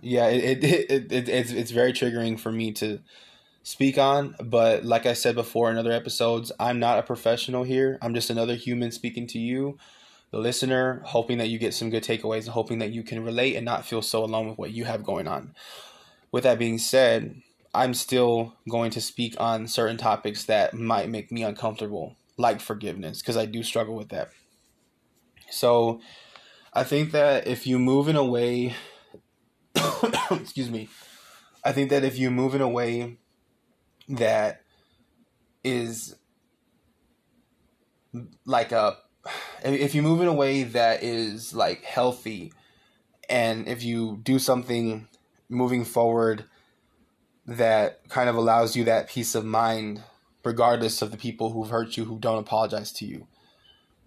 yeah 0.02 0.28
it, 0.28 0.64
it, 0.64 0.92
it, 0.92 1.12
it 1.12 1.30
it's 1.30 1.52
it's 1.52 1.72
very 1.72 1.94
triggering 1.94 2.40
for 2.40 2.52
me 2.52 2.72
to 2.74 3.00
speak 3.64 3.98
on. 3.98 4.36
But 4.44 4.84
like 4.84 5.06
I 5.06 5.14
said 5.14 5.36
before 5.36 5.70
in 5.70 5.78
other 5.78 5.92
episodes, 5.92 6.52
I'm 6.60 6.80
not 6.80 7.00
a 7.00 7.04
professional 7.04 7.64
here. 7.64 7.98
I'm 8.02 8.14
just 8.14 8.30
another 8.30 8.56
human 8.56 8.92
speaking 8.92 9.28
to 9.28 9.40
you, 9.40 9.78
the 10.32 10.40
listener, 10.40 11.02
hoping 11.06 11.38
that 11.38 11.50
you 11.50 11.60
get 11.60 11.74
some 11.74 11.90
good 11.90 12.04
takeaways 12.04 12.46
and 12.46 12.50
hoping 12.50 12.80
that 12.80 12.92
you 12.92 13.04
can 13.04 13.24
relate 13.24 13.56
and 13.56 13.66
not 13.66 13.86
feel 13.86 14.02
so 14.02 14.24
alone 14.24 14.50
with 14.50 14.58
what 14.58 14.72
you 14.72 14.86
have 14.86 15.04
going 15.04 15.28
on. 15.28 15.54
With 16.32 16.44
that 16.44 16.60
being 16.60 16.78
said, 16.78 17.42
I'm 17.74 17.94
still 17.94 18.56
going 18.70 18.92
to 18.92 19.02
speak 19.02 19.36
on 19.40 19.68
certain 19.68 19.98
topics 19.98 20.46
that 20.46 20.74
might 20.74 21.10
make 21.10 21.32
me 21.32 21.44
uncomfortable, 21.44 22.18
like 22.38 22.62
forgiveness, 22.62 23.22
because 23.22 23.38
I 23.38 23.46
do 23.46 23.64
struggle 23.64 23.96
with 23.96 24.10
that. 24.10 24.30
So 25.52 26.02
I 26.74 26.84
think 26.84 27.12
that 27.12 27.48
if 27.48 27.66
you 27.68 27.80
move 27.80 28.08
in 28.08 28.16
a 28.16 28.24
way, 28.24 28.76
excuse 30.32 30.70
me, 30.70 30.90
I 31.64 31.72
think 31.72 31.90
that 31.90 32.04
if 32.04 32.18
you 32.18 32.32
move 32.32 32.56
in 32.56 32.62
a 32.62 32.70
way 32.70 33.18
that 34.08 34.62
is 35.64 36.16
like 38.46 38.72
a 38.72 38.98
if 39.64 39.94
you 39.94 40.02
move 40.02 40.22
in 40.22 40.28
a 40.28 40.34
way 40.34 40.64
that 40.64 41.04
is 41.04 41.54
like 41.54 41.84
healthy. 41.84 42.54
And 43.30 43.68
if 43.68 43.84
you 43.84 44.20
do 44.24 44.40
something 44.40 45.08
moving 45.50 45.86
forward 45.86 46.46
that 47.46 48.08
kind 48.10 48.30
of 48.30 48.36
allows 48.36 48.76
you 48.76 48.84
that 48.86 49.10
peace 49.10 49.36
of 49.36 49.46
mind 49.46 50.02
regardless 50.44 51.02
of 51.02 51.12
the 51.12 51.18
people 51.18 51.52
who've 51.52 51.70
hurt 51.70 51.98
you 51.98 52.06
who 52.06 52.18
don't 52.20 52.40
apologize 52.40 52.92
to 52.92 53.06
you 53.06 53.28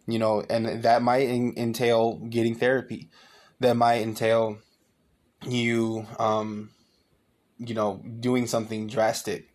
you 0.06 0.18
know 0.18 0.44
and 0.48 0.82
that 0.82 1.02
might 1.02 1.28
entail 1.28 2.16
getting 2.16 2.54
therapy. 2.54 3.08
That 3.60 3.76
might 3.76 4.02
entail 4.02 4.58
you 5.44 6.06
um 6.18 6.70
you 7.58 7.74
know 7.74 8.02
doing 8.20 8.46
something 8.46 8.86
drastic 8.86 9.48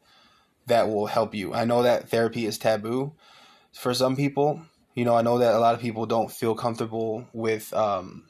that 0.67 0.89
will 0.89 1.07
help 1.07 1.33
you. 1.33 1.53
I 1.53 1.65
know 1.65 1.83
that 1.83 2.09
therapy 2.09 2.45
is 2.45 2.57
taboo 2.57 3.13
for 3.73 3.93
some 3.93 4.15
people. 4.15 4.61
You 4.95 5.05
know, 5.05 5.15
I 5.15 5.21
know 5.21 5.37
that 5.37 5.55
a 5.55 5.59
lot 5.59 5.75
of 5.75 5.81
people 5.81 6.05
don't 6.05 6.31
feel 6.31 6.55
comfortable 6.55 7.27
with, 7.33 7.73
um, 7.73 8.25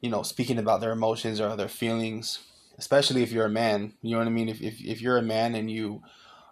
you 0.00 0.10
know, 0.10 0.22
speaking 0.22 0.58
about 0.58 0.80
their 0.80 0.92
emotions 0.92 1.40
or 1.40 1.56
their 1.56 1.68
feelings, 1.68 2.40
especially 2.78 3.22
if 3.22 3.32
you're 3.32 3.46
a 3.46 3.50
man. 3.50 3.94
You 4.02 4.12
know 4.12 4.18
what 4.18 4.28
I 4.28 4.30
mean? 4.30 4.48
If, 4.48 4.60
if, 4.60 4.80
if 4.80 5.00
you're 5.00 5.18
a 5.18 5.22
man 5.22 5.54
and 5.54 5.70
you 5.70 6.02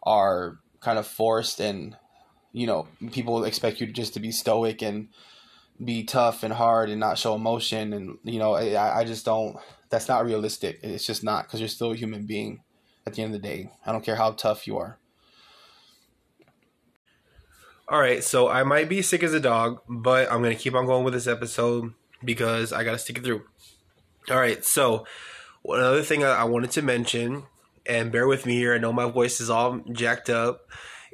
are 0.03 0.59
kind 0.81 0.99
of 0.99 1.07
forced 1.07 1.61
and, 1.61 1.97
you 2.53 2.67
know, 2.67 2.89
people 3.13 3.45
expect 3.45 3.81
you 3.81 3.87
just 3.87 4.15
to 4.15 4.21
be 4.21 4.33
stoic 4.33 4.83
and 4.83 5.09
be 5.85 6.03
tough 6.03 6.43
and 6.43 6.55
hard 6.55 6.89
and 6.89 6.99
not 6.99 7.19
show 7.19 7.35
emotion. 7.35 7.93
And, 7.93 8.19
you 8.25 8.39
know, 8.39 8.55
I, 8.55 9.01
I 9.01 9.05
just 9.05 9.25
don't, 9.25 9.57
that's 9.89 10.09
not 10.09 10.25
realistic. 10.25 10.81
It's 10.83 11.07
just 11.07 11.23
not 11.23 11.45
because 11.45 11.61
you're 11.61 11.69
still 11.69 11.93
a 11.93 11.97
human 11.97 12.27
being 12.27 12.63
at 13.07 13.15
the 13.15 13.23
end 13.23 13.35
of 13.35 13.41
the 13.41 13.49
day. 13.49 13.71
I 13.85 13.93
don't 13.93 14.05
care 14.05 14.17
how 14.17 14.33
tough 14.33 14.67
you 14.67 14.79
are. 14.79 14.99
All 17.89 18.01
right, 18.01 18.25
so 18.25 18.49
I 18.49 18.65
might 18.65 18.89
be 18.89 19.01
sick 19.01 19.23
as 19.23 19.33
a 19.33 19.39
dog, 19.39 19.81
but 19.89 20.31
I'm 20.31 20.43
going 20.43 20.57
to 20.57 20.61
keep 20.61 20.75
on 20.75 20.87
going 20.87 21.05
with 21.05 21.15
this 21.15 21.29
episode 21.29 21.93
because 22.25 22.73
I 22.73 22.83
got 22.83 22.93
to 22.93 22.99
stick 22.99 23.19
it 23.19 23.25
through. 23.25 23.45
All 24.29 24.39
right, 24.39 24.65
so 24.65 25.07
another 25.65 26.03
thing 26.03 26.25
I 26.25 26.43
wanted 26.45 26.73
to 26.73 26.83
mention, 26.83 27.45
and 27.87 28.11
bear 28.11 28.27
with 28.27 28.45
me 28.45 28.57
here, 28.57 28.75
I 28.75 28.79
know 28.79 28.93
my 28.93 29.09
voice 29.09 29.41
is 29.41 29.51
all 29.51 29.79
jacked 29.93 30.29
up, 30.31 30.63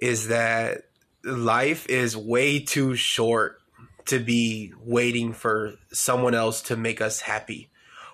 is 0.01 0.29
that 0.29 0.85
life 1.23 1.87
is 1.91 2.17
way 2.17 2.59
too 2.59 2.97
short 2.97 3.59
to 4.07 4.19
be 4.19 4.73
waiting 4.81 5.35
for 5.35 5.75
someone 5.93 6.35
else 6.35 6.63
to 6.63 6.77
make 6.77 7.03
us 7.03 7.21
happy 7.21 7.69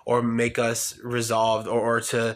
or 0.09 0.23
make 0.23 0.57
us 0.57 0.97
resolved 1.03 1.67
or, 1.67 1.79
or 1.79 2.01
to 2.01 2.35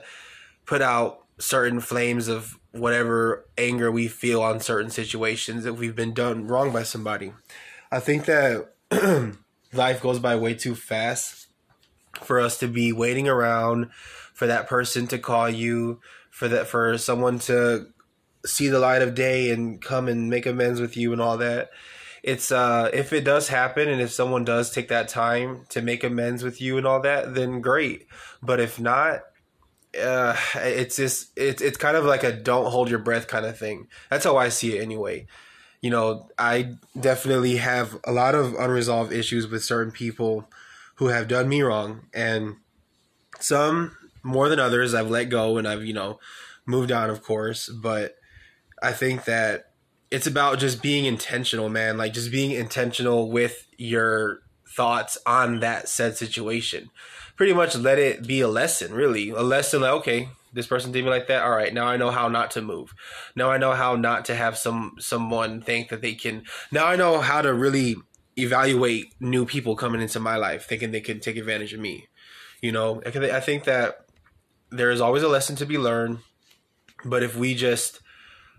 put 0.64 0.80
out 0.80 1.26
certain 1.40 1.80
flames 1.80 2.28
of 2.28 2.60
whatever 2.72 3.48
anger 3.58 3.92
we 3.92 4.08
feel 4.08 4.44
on 4.44 4.60
certain 4.60 4.92
situations 4.92 5.66
if 5.66 5.80
we've 5.80 5.96
been 5.96 6.14
done 6.14 6.46
wrong 6.46 6.72
by 6.72 6.84
somebody. 6.84 7.34
I 7.92 8.00
think 8.00 8.26
that 8.26 8.76
life 9.74 10.04
goes 10.04 10.20
by 10.20 10.36
way 10.36 10.54
too 10.54 10.76
fast 10.76 11.48
for 12.22 12.40
us 12.40 12.60
to 12.60 12.68
be 12.68 12.94
waiting 12.94 13.28
around 13.28 13.90
for 14.36 14.46
that 14.46 14.68
person 14.68 15.08
to 15.08 15.18
call 15.18 15.50
you, 15.50 16.00
for 16.30 16.48
that 16.48 16.68
for 16.68 16.96
someone 17.00 17.40
to 17.40 17.88
see 18.46 18.68
the 18.68 18.78
light 18.78 19.02
of 19.02 19.16
day 19.16 19.50
and 19.50 19.82
come 19.82 20.08
and 20.08 20.30
make 20.30 20.46
amends 20.46 20.80
with 20.80 20.96
you 20.96 21.12
and 21.12 21.20
all 21.20 21.38
that. 21.38 21.72
It's 22.24 22.52
uh 22.52 22.90
if 22.94 23.12
it 23.12 23.26
does 23.26 23.50
happen 23.50 23.90
and 23.90 24.02
if 24.02 24.12
someone 24.12 24.46
does 24.46 24.72
take 24.72 24.88
that 24.88 25.10
time 25.10 25.66
to 25.70 25.82
make 25.82 26.04
amends 26.04 26.42
with 26.42 26.62
you 26.62 26.78
and 26.78 26.88
all 26.88 27.02
that, 27.02 27.36
then 27.36 27.60
great. 27.62 28.08
But 28.42 28.60
if 28.60 28.80
not, 28.80 29.24
uh, 30.02 30.36
it's 30.56 30.96
just 30.96 31.32
it's 31.36 31.62
it's 31.62 31.78
kind 31.78 31.98
of 31.98 32.06
like 32.06 32.24
a 32.24 32.32
don't 32.32 32.72
hold 32.72 32.90
your 32.90 33.00
breath 33.00 33.28
kind 33.28 33.46
of 33.46 33.58
thing. 33.58 33.88
That's 34.10 34.26
how 34.26 34.38
I 34.38 34.50
see 34.50 34.78
it 34.78 34.82
anyway. 34.82 35.28
You 35.82 35.90
know, 35.90 36.30
I 36.38 36.76
definitely 37.00 37.58
have 37.58 38.00
a 38.06 38.12
lot 38.12 38.36
of 38.36 38.56
unresolved 38.56 39.12
issues 39.12 39.48
with 39.48 39.64
certain 39.64 39.92
people 39.92 40.50
who 40.96 41.08
have 41.08 41.28
done 41.28 41.50
me 41.50 41.62
wrong, 41.62 42.08
and 42.14 42.56
some 43.40 43.98
more 44.24 44.48
than 44.48 44.60
others 44.60 44.94
I've 44.94 45.10
let 45.10 45.26
go 45.26 45.58
and 45.58 45.68
I've 45.68 45.84
you 45.84 45.94
know 45.94 46.20
moved 46.66 46.92
on, 46.92 47.10
of 47.10 47.22
course, 47.22 47.68
but 47.68 48.16
I 48.82 48.94
think 48.94 49.26
that 49.26 49.73
it's 50.14 50.28
about 50.28 50.60
just 50.60 50.84
being 50.84 51.06
intentional, 51.06 51.70
man. 51.70 51.98
Like 51.98 52.14
just 52.14 52.32
being 52.32 52.52
intentional 52.52 53.32
with 53.32 53.66
your 53.78 54.42
thoughts 54.70 55.18
on 55.26 55.60
that 55.62 55.90
said 55.90 56.16
situation. 56.16 56.92
Pretty 57.36 57.52
much 57.52 57.76
let 57.76 57.98
it 57.98 58.28
be 58.28 58.40
a 58.40 58.48
lesson, 58.48 58.94
really. 58.94 59.32
A 59.32 59.42
lesson 59.42 59.82
like, 59.82 59.92
okay, 59.94 60.30
this 60.54 60.68
person 60.68 60.92
did 60.92 61.04
me 61.04 61.10
like 61.10 61.26
that. 61.30 61.42
All 61.42 61.50
right, 61.50 61.74
now 61.74 61.88
I 61.88 61.98
know 61.98 62.12
how 62.12 62.28
not 62.30 62.52
to 62.52 62.62
move. 62.62 62.94
Now 63.36 63.50
I 63.50 63.58
know 63.58 63.72
how 63.72 63.96
not 63.96 64.26
to 64.26 64.36
have 64.36 64.56
some 64.56 64.98
someone 65.00 65.64
think 65.64 65.90
that 65.90 66.04
they 66.04 66.14
can. 66.14 66.44
Now 66.72 66.86
I 66.86 66.96
know 66.96 67.20
how 67.20 67.42
to 67.42 67.52
really 67.52 67.96
evaluate 68.38 69.16
new 69.20 69.48
people 69.48 69.76
coming 69.76 70.00
into 70.00 70.20
my 70.20 70.36
life, 70.36 70.68
thinking 70.68 70.92
they 70.92 71.02
can 71.02 71.22
take 71.22 71.38
advantage 71.38 71.74
of 71.74 71.80
me. 71.80 72.08
You 72.62 72.72
know, 72.72 73.02
I 73.04 73.40
think 73.40 73.64
that 73.64 74.06
there 74.70 74.92
is 74.92 75.02
always 75.02 75.24
a 75.24 75.28
lesson 75.28 75.56
to 75.56 75.66
be 75.66 75.80
learned, 75.80 76.20
but 77.04 77.24
if 77.24 77.36
we 77.36 77.56
just 77.56 78.00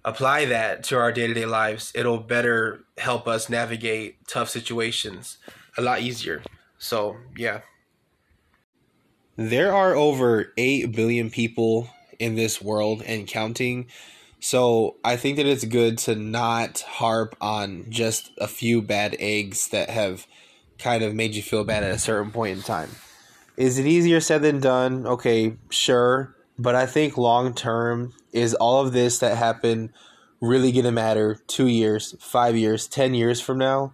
apply 0.04 0.44
that 0.46 0.84
to 0.84 0.98
our 0.98 1.12
day 1.12 1.26
to 1.26 1.34
day 1.34 1.46
lives, 1.46 1.92
it'll 1.94 2.18
better 2.18 2.84
help 2.98 3.26
us 3.26 3.48
navigate 3.48 4.26
tough 4.28 4.50
situations 4.50 5.38
a 5.76 5.82
lot 5.82 6.00
easier. 6.00 6.42
So, 6.78 7.16
yeah. 7.36 7.60
There 9.36 9.72
are 9.72 9.94
over 9.94 10.52
8 10.56 10.92
billion 10.92 11.30
people 11.30 11.88
in 12.18 12.36
this 12.36 12.62
world 12.62 13.02
and 13.02 13.26
counting. 13.26 13.86
So, 14.38 14.96
I 15.02 15.16
think 15.16 15.36
that 15.38 15.46
it's 15.46 15.64
good 15.64 15.98
to 15.98 16.14
not 16.14 16.80
harp 16.80 17.34
on 17.40 17.86
just 17.88 18.30
a 18.38 18.46
few 18.46 18.82
bad 18.82 19.16
eggs 19.18 19.68
that 19.68 19.90
have 19.90 20.26
kind 20.78 21.02
of 21.02 21.14
made 21.14 21.34
you 21.34 21.42
feel 21.42 21.64
bad 21.64 21.82
at 21.82 21.92
a 21.92 21.98
certain 21.98 22.30
point 22.30 22.58
in 22.58 22.62
time. 22.62 22.90
Is 23.56 23.78
it 23.78 23.86
easier 23.86 24.20
said 24.20 24.42
than 24.42 24.60
done? 24.60 25.06
Okay, 25.06 25.56
sure. 25.70 26.34
But 26.58 26.74
I 26.74 26.86
think 26.86 27.16
long 27.16 27.54
term, 27.54 28.12
is 28.32 28.54
all 28.54 28.84
of 28.84 28.92
this 28.92 29.18
that 29.20 29.38
happened 29.38 29.90
really 30.40 30.72
going 30.72 30.84
to 30.84 30.92
matter 30.92 31.38
two 31.46 31.68
years, 31.68 32.14
five 32.20 32.56
years, 32.56 32.86
10 32.88 33.14
years 33.14 33.40
from 33.40 33.58
now? 33.58 33.92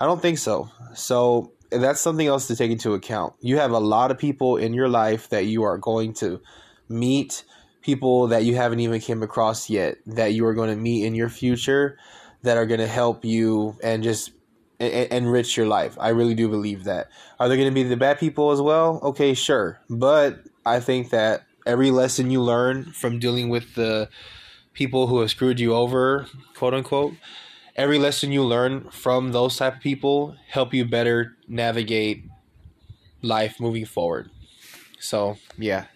I 0.00 0.06
don't 0.06 0.20
think 0.20 0.38
so. 0.38 0.70
So 0.94 1.52
that's 1.70 2.00
something 2.00 2.26
else 2.26 2.48
to 2.48 2.56
take 2.56 2.70
into 2.70 2.94
account. 2.94 3.34
You 3.40 3.58
have 3.58 3.70
a 3.70 3.78
lot 3.78 4.10
of 4.10 4.18
people 4.18 4.56
in 4.56 4.74
your 4.74 4.88
life 4.88 5.30
that 5.30 5.46
you 5.46 5.62
are 5.62 5.78
going 5.78 6.12
to 6.14 6.40
meet, 6.88 7.44
people 7.80 8.26
that 8.28 8.44
you 8.44 8.56
haven't 8.56 8.80
even 8.80 9.00
came 9.00 9.22
across 9.22 9.70
yet, 9.70 9.96
that 10.06 10.32
you 10.32 10.44
are 10.46 10.54
going 10.54 10.70
to 10.70 10.76
meet 10.76 11.04
in 11.04 11.14
your 11.14 11.28
future 11.28 11.96
that 12.42 12.56
are 12.56 12.66
going 12.66 12.80
to 12.80 12.86
help 12.86 13.24
you 13.24 13.76
and 13.82 14.02
just 14.02 14.32
enrich 14.78 15.56
your 15.56 15.66
life. 15.66 15.96
I 15.98 16.10
really 16.10 16.34
do 16.34 16.48
believe 16.48 16.84
that. 16.84 17.08
Are 17.40 17.48
there 17.48 17.56
going 17.56 17.70
to 17.70 17.74
be 17.74 17.82
the 17.82 17.96
bad 17.96 18.18
people 18.18 18.50
as 18.50 18.60
well? 18.60 19.00
Okay, 19.02 19.32
sure. 19.32 19.80
But 19.88 20.40
I 20.66 20.80
think 20.80 21.10
that 21.10 21.45
every 21.66 21.90
lesson 21.90 22.30
you 22.30 22.40
learn 22.40 22.92
from 22.92 23.18
dealing 23.18 23.48
with 23.48 23.74
the 23.74 24.08
people 24.72 25.08
who 25.08 25.20
have 25.20 25.30
screwed 25.30 25.58
you 25.58 25.74
over, 25.74 26.26
quote 26.54 26.72
unquote, 26.72 27.14
every 27.74 27.98
lesson 27.98 28.30
you 28.30 28.42
learn 28.42 28.88
from 28.90 29.32
those 29.32 29.56
type 29.56 29.76
of 29.76 29.80
people 29.80 30.36
help 30.48 30.72
you 30.72 30.84
better 30.84 31.36
navigate 31.48 32.24
life 33.20 33.58
moving 33.58 33.84
forward. 33.84 34.30
So, 35.00 35.36
yeah. 35.58 35.86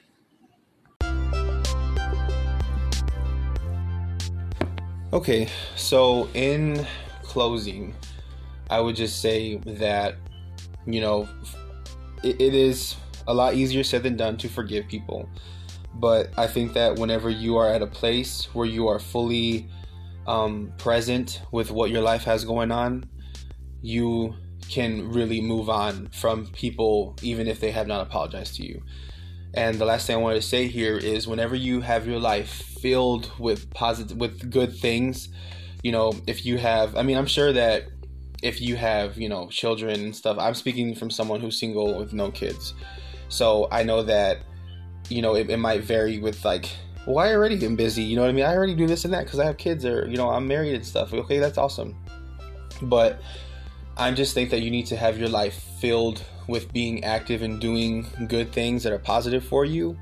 Okay, 5.13 5.49
so 5.77 6.29
in 6.35 6.87
closing, 7.23 7.95
I 8.69 8.81
would 8.81 8.97
just 8.97 9.21
say 9.21 9.57
that, 9.67 10.17
you 10.87 11.01
know, 11.01 11.29
it, 12.23 12.41
it 12.41 12.55
is 12.55 12.97
a 13.27 13.35
lot 13.35 13.55
easier 13.55 13.83
said 13.83 14.03
than 14.03 14.17
done 14.17 14.37
to 14.39 14.49
forgive 14.49 14.87
people. 14.87 15.29
But 15.95 16.31
I 16.37 16.47
think 16.47 16.73
that 16.75 16.99
whenever 16.99 17.31
you 17.31 17.57
are 17.57 17.69
at 17.69 17.83
a 17.83 17.87
place 17.87 18.49
where 18.55 18.67
you 18.67 18.89
are 18.89 18.99
fully 18.99 19.69
um, 20.27 20.73
present 20.79 21.43
with 21.53 21.71
what 21.71 21.91
your 21.91 22.03
life 22.03 22.25
has 22.25 22.45
going 22.45 22.71
on, 22.71 23.09
you 23.83 24.35
can 24.69 25.11
really 25.11 25.41
move 25.41 25.69
on 25.69 26.09
from 26.09 26.47
people 26.49 27.17
even 27.23 27.49
if 27.49 27.61
they 27.61 27.73
have 27.73 27.87
not 27.87 28.03
apologized 28.03 28.57
to 28.57 28.65
you. 28.65 28.83
And 29.55 29.79
the 29.79 29.85
last 29.85 30.07
thing 30.07 30.15
I 30.15 30.19
wanted 30.21 30.37
to 30.37 30.47
say 30.47 30.69
here 30.69 30.97
is 30.97 31.27
whenever 31.27 31.57
you 31.57 31.81
have 31.81 32.07
your 32.07 32.21
life 32.21 32.51
filled 32.81 33.33
with 33.39 33.69
positive 33.71 34.17
with 34.17 34.51
good 34.51 34.77
things, 34.77 35.29
you 35.83 35.91
know, 35.91 36.13
if 36.27 36.47
you 36.47 36.59
have 36.59 36.97
I 36.97 37.03
mean, 37.03 37.17
I'm 37.17 37.27
sure 37.27 37.53
that 37.53 37.89
if 38.43 38.61
you 38.61 38.77
have, 38.77 39.19
you 39.19 39.29
know, 39.29 39.49
children 39.49 40.01
and 40.01 40.17
stuff, 40.17 40.39
I'm 40.39 40.55
speaking 40.55 40.95
from 40.95 41.11
someone 41.11 41.41
who's 41.41 41.59
single 41.59 41.99
with 41.99 42.13
no 42.13 42.31
kids. 42.31 42.75
So 43.29 43.69
I 43.71 43.83
know 43.83 44.03
that, 44.05 44.39
you 45.11 45.23
know, 45.23 45.35
it, 45.35 45.51
it 45.51 45.59
might 45.59 45.83
vary 45.83 46.19
with 46.19 46.45
like 46.45 46.71
well, 47.07 47.19
I 47.19 47.33
already 47.33 47.65
am 47.65 47.77
busy. 47.77 48.03
You 48.03 48.17
know 48.17 48.23
what 48.23 48.29
I 48.29 48.33
mean? 48.33 48.45
I 48.45 48.55
already 48.55 48.75
do 48.75 48.87
this 48.87 49.05
and 49.05 49.15
that 49.15 49.25
because 49.25 49.39
I 49.39 49.47
have 49.47 49.57
kids 49.57 49.85
or, 49.85 50.07
you 50.09 50.17
know, 50.17 50.31
I'm 50.31 50.47
married 50.47 50.75
and 50.75 50.85
stuff. 50.85 51.13
Okay, 51.13 51.39
that's 51.39 51.59
awesome. 51.59 51.97
But 52.83 53.21
I 53.97 54.11
just 54.13 54.35
think 54.35 54.51
that 54.51 54.61
you 54.61 54.71
need 54.71 54.87
to 54.87 54.97
have 54.97 55.19
your 55.19 55.29
life 55.29 55.63
filled 55.81 56.23
with 56.47 56.73
being 56.73 57.05
active 57.05 57.43
and 57.43 57.61
doing 57.61 58.07
good 58.29 58.53
things 58.53 58.83
that 58.83 58.93
are 58.93 58.99
positive 58.99 59.45
for 59.45 59.65
you. 59.65 59.99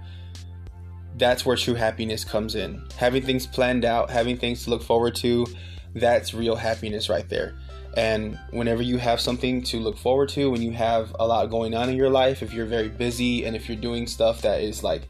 That's 1.16 1.44
where 1.44 1.56
true 1.56 1.74
happiness 1.74 2.24
comes 2.24 2.54
in. 2.54 2.86
Having 2.96 3.22
things 3.22 3.46
planned 3.46 3.84
out, 3.84 4.10
having 4.10 4.36
things 4.36 4.64
to 4.64 4.70
look 4.70 4.82
forward 4.82 5.14
to, 5.16 5.46
that's 5.94 6.34
real 6.34 6.56
happiness 6.56 7.08
right 7.08 7.28
there. 7.28 7.54
And 7.96 8.38
whenever 8.50 8.82
you 8.82 8.98
have 8.98 9.20
something 9.20 9.62
to 9.64 9.78
look 9.78 9.98
forward 9.98 10.28
to, 10.30 10.50
when 10.50 10.62
you 10.62 10.72
have 10.72 11.14
a 11.18 11.26
lot 11.26 11.46
going 11.50 11.74
on 11.74 11.88
in 11.88 11.96
your 11.96 12.10
life, 12.10 12.42
if 12.42 12.52
you're 12.52 12.66
very 12.66 12.88
busy 12.88 13.44
and 13.44 13.56
if 13.56 13.68
you're 13.68 13.78
doing 13.78 14.06
stuff 14.06 14.42
that 14.42 14.60
is 14.60 14.84
like 14.84 15.08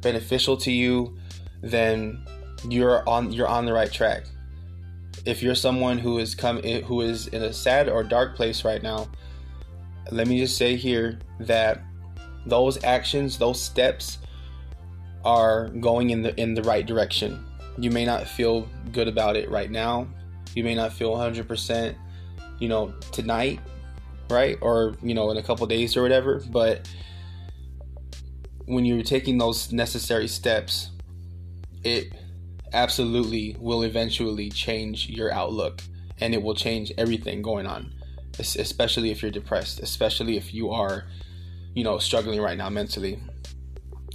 beneficial 0.00 0.56
to 0.58 0.72
you, 0.72 1.16
then 1.62 2.24
you're 2.68 3.08
on 3.08 3.32
you're 3.32 3.48
on 3.48 3.66
the 3.66 3.72
right 3.72 3.92
track. 3.92 4.24
If 5.24 5.42
you're 5.42 5.54
someone 5.54 5.98
who 5.98 6.18
is 6.18 6.34
come 6.34 6.60
eh, 6.64 6.80
who 6.80 7.02
is 7.02 7.28
in 7.28 7.42
a 7.42 7.52
sad 7.52 7.88
or 7.88 8.02
dark 8.02 8.36
place 8.36 8.64
right 8.64 8.82
now, 8.82 9.08
let 10.10 10.26
me 10.26 10.38
just 10.38 10.56
say 10.56 10.76
here 10.76 11.18
that 11.40 11.82
those 12.46 12.82
actions, 12.84 13.38
those 13.38 13.60
steps 13.60 14.18
are 15.24 15.68
going 15.80 16.10
in 16.10 16.22
the 16.22 16.38
in 16.40 16.54
the 16.54 16.62
right 16.62 16.86
direction. 16.86 17.44
You 17.78 17.90
may 17.90 18.04
not 18.04 18.28
feel 18.28 18.68
good 18.92 19.08
about 19.08 19.36
it 19.36 19.50
right 19.50 19.70
now. 19.70 20.06
You 20.54 20.62
may 20.62 20.74
not 20.74 20.92
feel 20.92 21.12
100%, 21.12 21.96
you 22.58 22.68
know, 22.68 22.94
tonight, 23.12 23.60
right? 24.30 24.56
Or, 24.60 24.96
you 25.02 25.14
know, 25.14 25.30
in 25.30 25.36
a 25.36 25.42
couple 25.42 25.66
days 25.66 25.96
or 25.96 26.02
whatever, 26.02 26.42
but 26.50 26.88
when 28.66 28.84
you're 28.84 29.02
taking 29.02 29.38
those 29.38 29.72
necessary 29.72 30.28
steps, 30.28 30.90
it 31.82 32.12
absolutely 32.72 33.56
will 33.58 33.82
eventually 33.82 34.50
change 34.50 35.08
your 35.08 35.32
outlook. 35.32 35.82
And 36.20 36.32
it 36.32 36.42
will 36.42 36.54
change 36.54 36.92
everything 36.96 37.42
going 37.42 37.66
on 37.66 37.92
especially 38.38 39.10
if 39.10 39.22
you're 39.22 39.30
depressed 39.30 39.80
especially 39.80 40.36
if 40.36 40.52
you 40.52 40.70
are 40.70 41.04
you 41.74 41.84
know 41.84 41.98
struggling 41.98 42.40
right 42.40 42.58
now 42.58 42.68
mentally. 42.68 43.20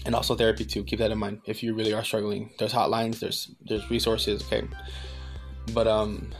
And 0.05 0.15
also 0.15 0.33
therapy 0.33 0.63
too. 0.63 0.85
Keep 0.85 0.99
that 0.99 1.11
in 1.11 1.17
mind. 1.17 1.41
If 1.45 1.61
you 1.61 1.75
really 1.75 1.93
are 1.93 2.03
struggling 2.03 2.51
there's 2.57 2.73
hotlines 2.73 3.19
there's 3.19 3.51
there's 3.65 3.89
resources 3.89 4.41
okay? 4.43 4.67
But 5.73 5.87
um 5.87 6.31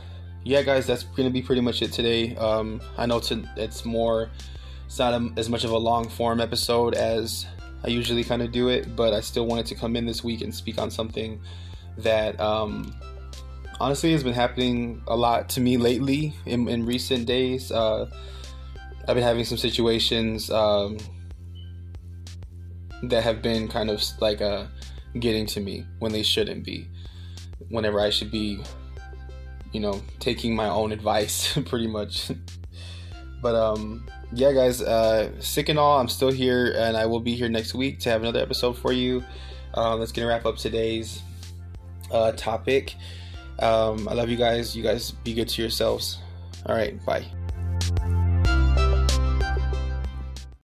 yeah 0.44 0.62
guys 0.62 0.86
that's 0.86 1.02
gonna 1.02 1.30
be 1.30 1.42
pretty 1.42 1.60
much 1.60 1.82
it 1.82 1.92
today 1.92 2.34
um 2.36 2.80
i 2.96 3.06
know 3.06 3.18
it's, 3.18 3.32
it's 3.56 3.84
more 3.84 4.30
it's 4.86 4.98
not 4.98 5.14
a, 5.14 5.30
as 5.36 5.48
much 5.48 5.64
of 5.64 5.70
a 5.70 5.78
long 5.78 6.08
form 6.08 6.40
episode 6.40 6.94
as 6.94 7.46
I 7.82 7.88
usually 7.88 8.24
kind 8.24 8.42
of 8.42 8.52
do 8.52 8.68
it, 8.68 8.94
but 8.94 9.14
I 9.14 9.20
still 9.20 9.46
wanted 9.46 9.66
to 9.66 9.74
come 9.74 9.96
in 9.96 10.04
this 10.04 10.22
week 10.22 10.42
and 10.42 10.54
speak 10.54 10.78
on 10.78 10.90
something 10.90 11.40
that 11.98 12.38
um, 12.40 12.94
honestly 13.80 14.12
has 14.12 14.22
been 14.22 14.34
happening 14.34 15.02
a 15.06 15.16
lot 15.16 15.48
to 15.50 15.60
me 15.60 15.76
lately 15.76 16.34
in, 16.44 16.68
in 16.68 16.84
recent 16.84 17.26
days. 17.26 17.72
Uh, 17.72 18.10
I've 19.08 19.14
been 19.14 19.24
having 19.24 19.44
some 19.44 19.58
situations 19.58 20.50
um, 20.50 20.98
that 23.04 23.22
have 23.22 23.40
been 23.40 23.66
kind 23.66 23.90
of 23.90 24.02
like 24.20 24.42
uh, 24.42 24.66
getting 25.18 25.46
to 25.46 25.60
me 25.60 25.86
when 26.00 26.12
they 26.12 26.22
shouldn't 26.22 26.64
be. 26.64 26.86
Whenever 27.68 28.00
I 28.00 28.10
should 28.10 28.30
be, 28.30 28.62
you 29.72 29.80
know, 29.80 30.00
taking 30.18 30.54
my 30.54 30.68
own 30.68 30.92
advice, 30.92 31.56
pretty 31.66 31.86
much. 31.86 32.30
but 33.42 33.54
um, 33.54 34.06
yeah, 34.32 34.52
guys, 34.52 34.82
uh, 34.82 35.30
sick 35.40 35.68
and 35.68 35.78
all, 35.78 36.00
I'm 36.00 36.08
still 36.08 36.30
here, 36.30 36.74
and 36.76 36.96
I 36.96 37.06
will 37.06 37.20
be 37.20 37.34
here 37.34 37.48
next 37.48 37.74
week 37.74 38.00
to 38.00 38.10
have 38.10 38.22
another 38.22 38.40
episode 38.40 38.78
for 38.78 38.92
you. 38.92 39.24
Um, 39.74 40.00
that's 40.00 40.12
gonna 40.12 40.28
wrap 40.28 40.46
up 40.46 40.56
today's 40.56 41.22
uh, 42.10 42.32
topic. 42.32 42.94
Um, 43.58 44.08
I 44.08 44.14
love 44.14 44.28
you 44.28 44.36
guys. 44.36 44.74
You 44.74 44.82
guys 44.82 45.10
be 45.10 45.34
good 45.34 45.48
to 45.48 45.62
yourselves. 45.62 46.18
All 46.66 46.74
right, 46.74 47.04
bye. 47.04 47.24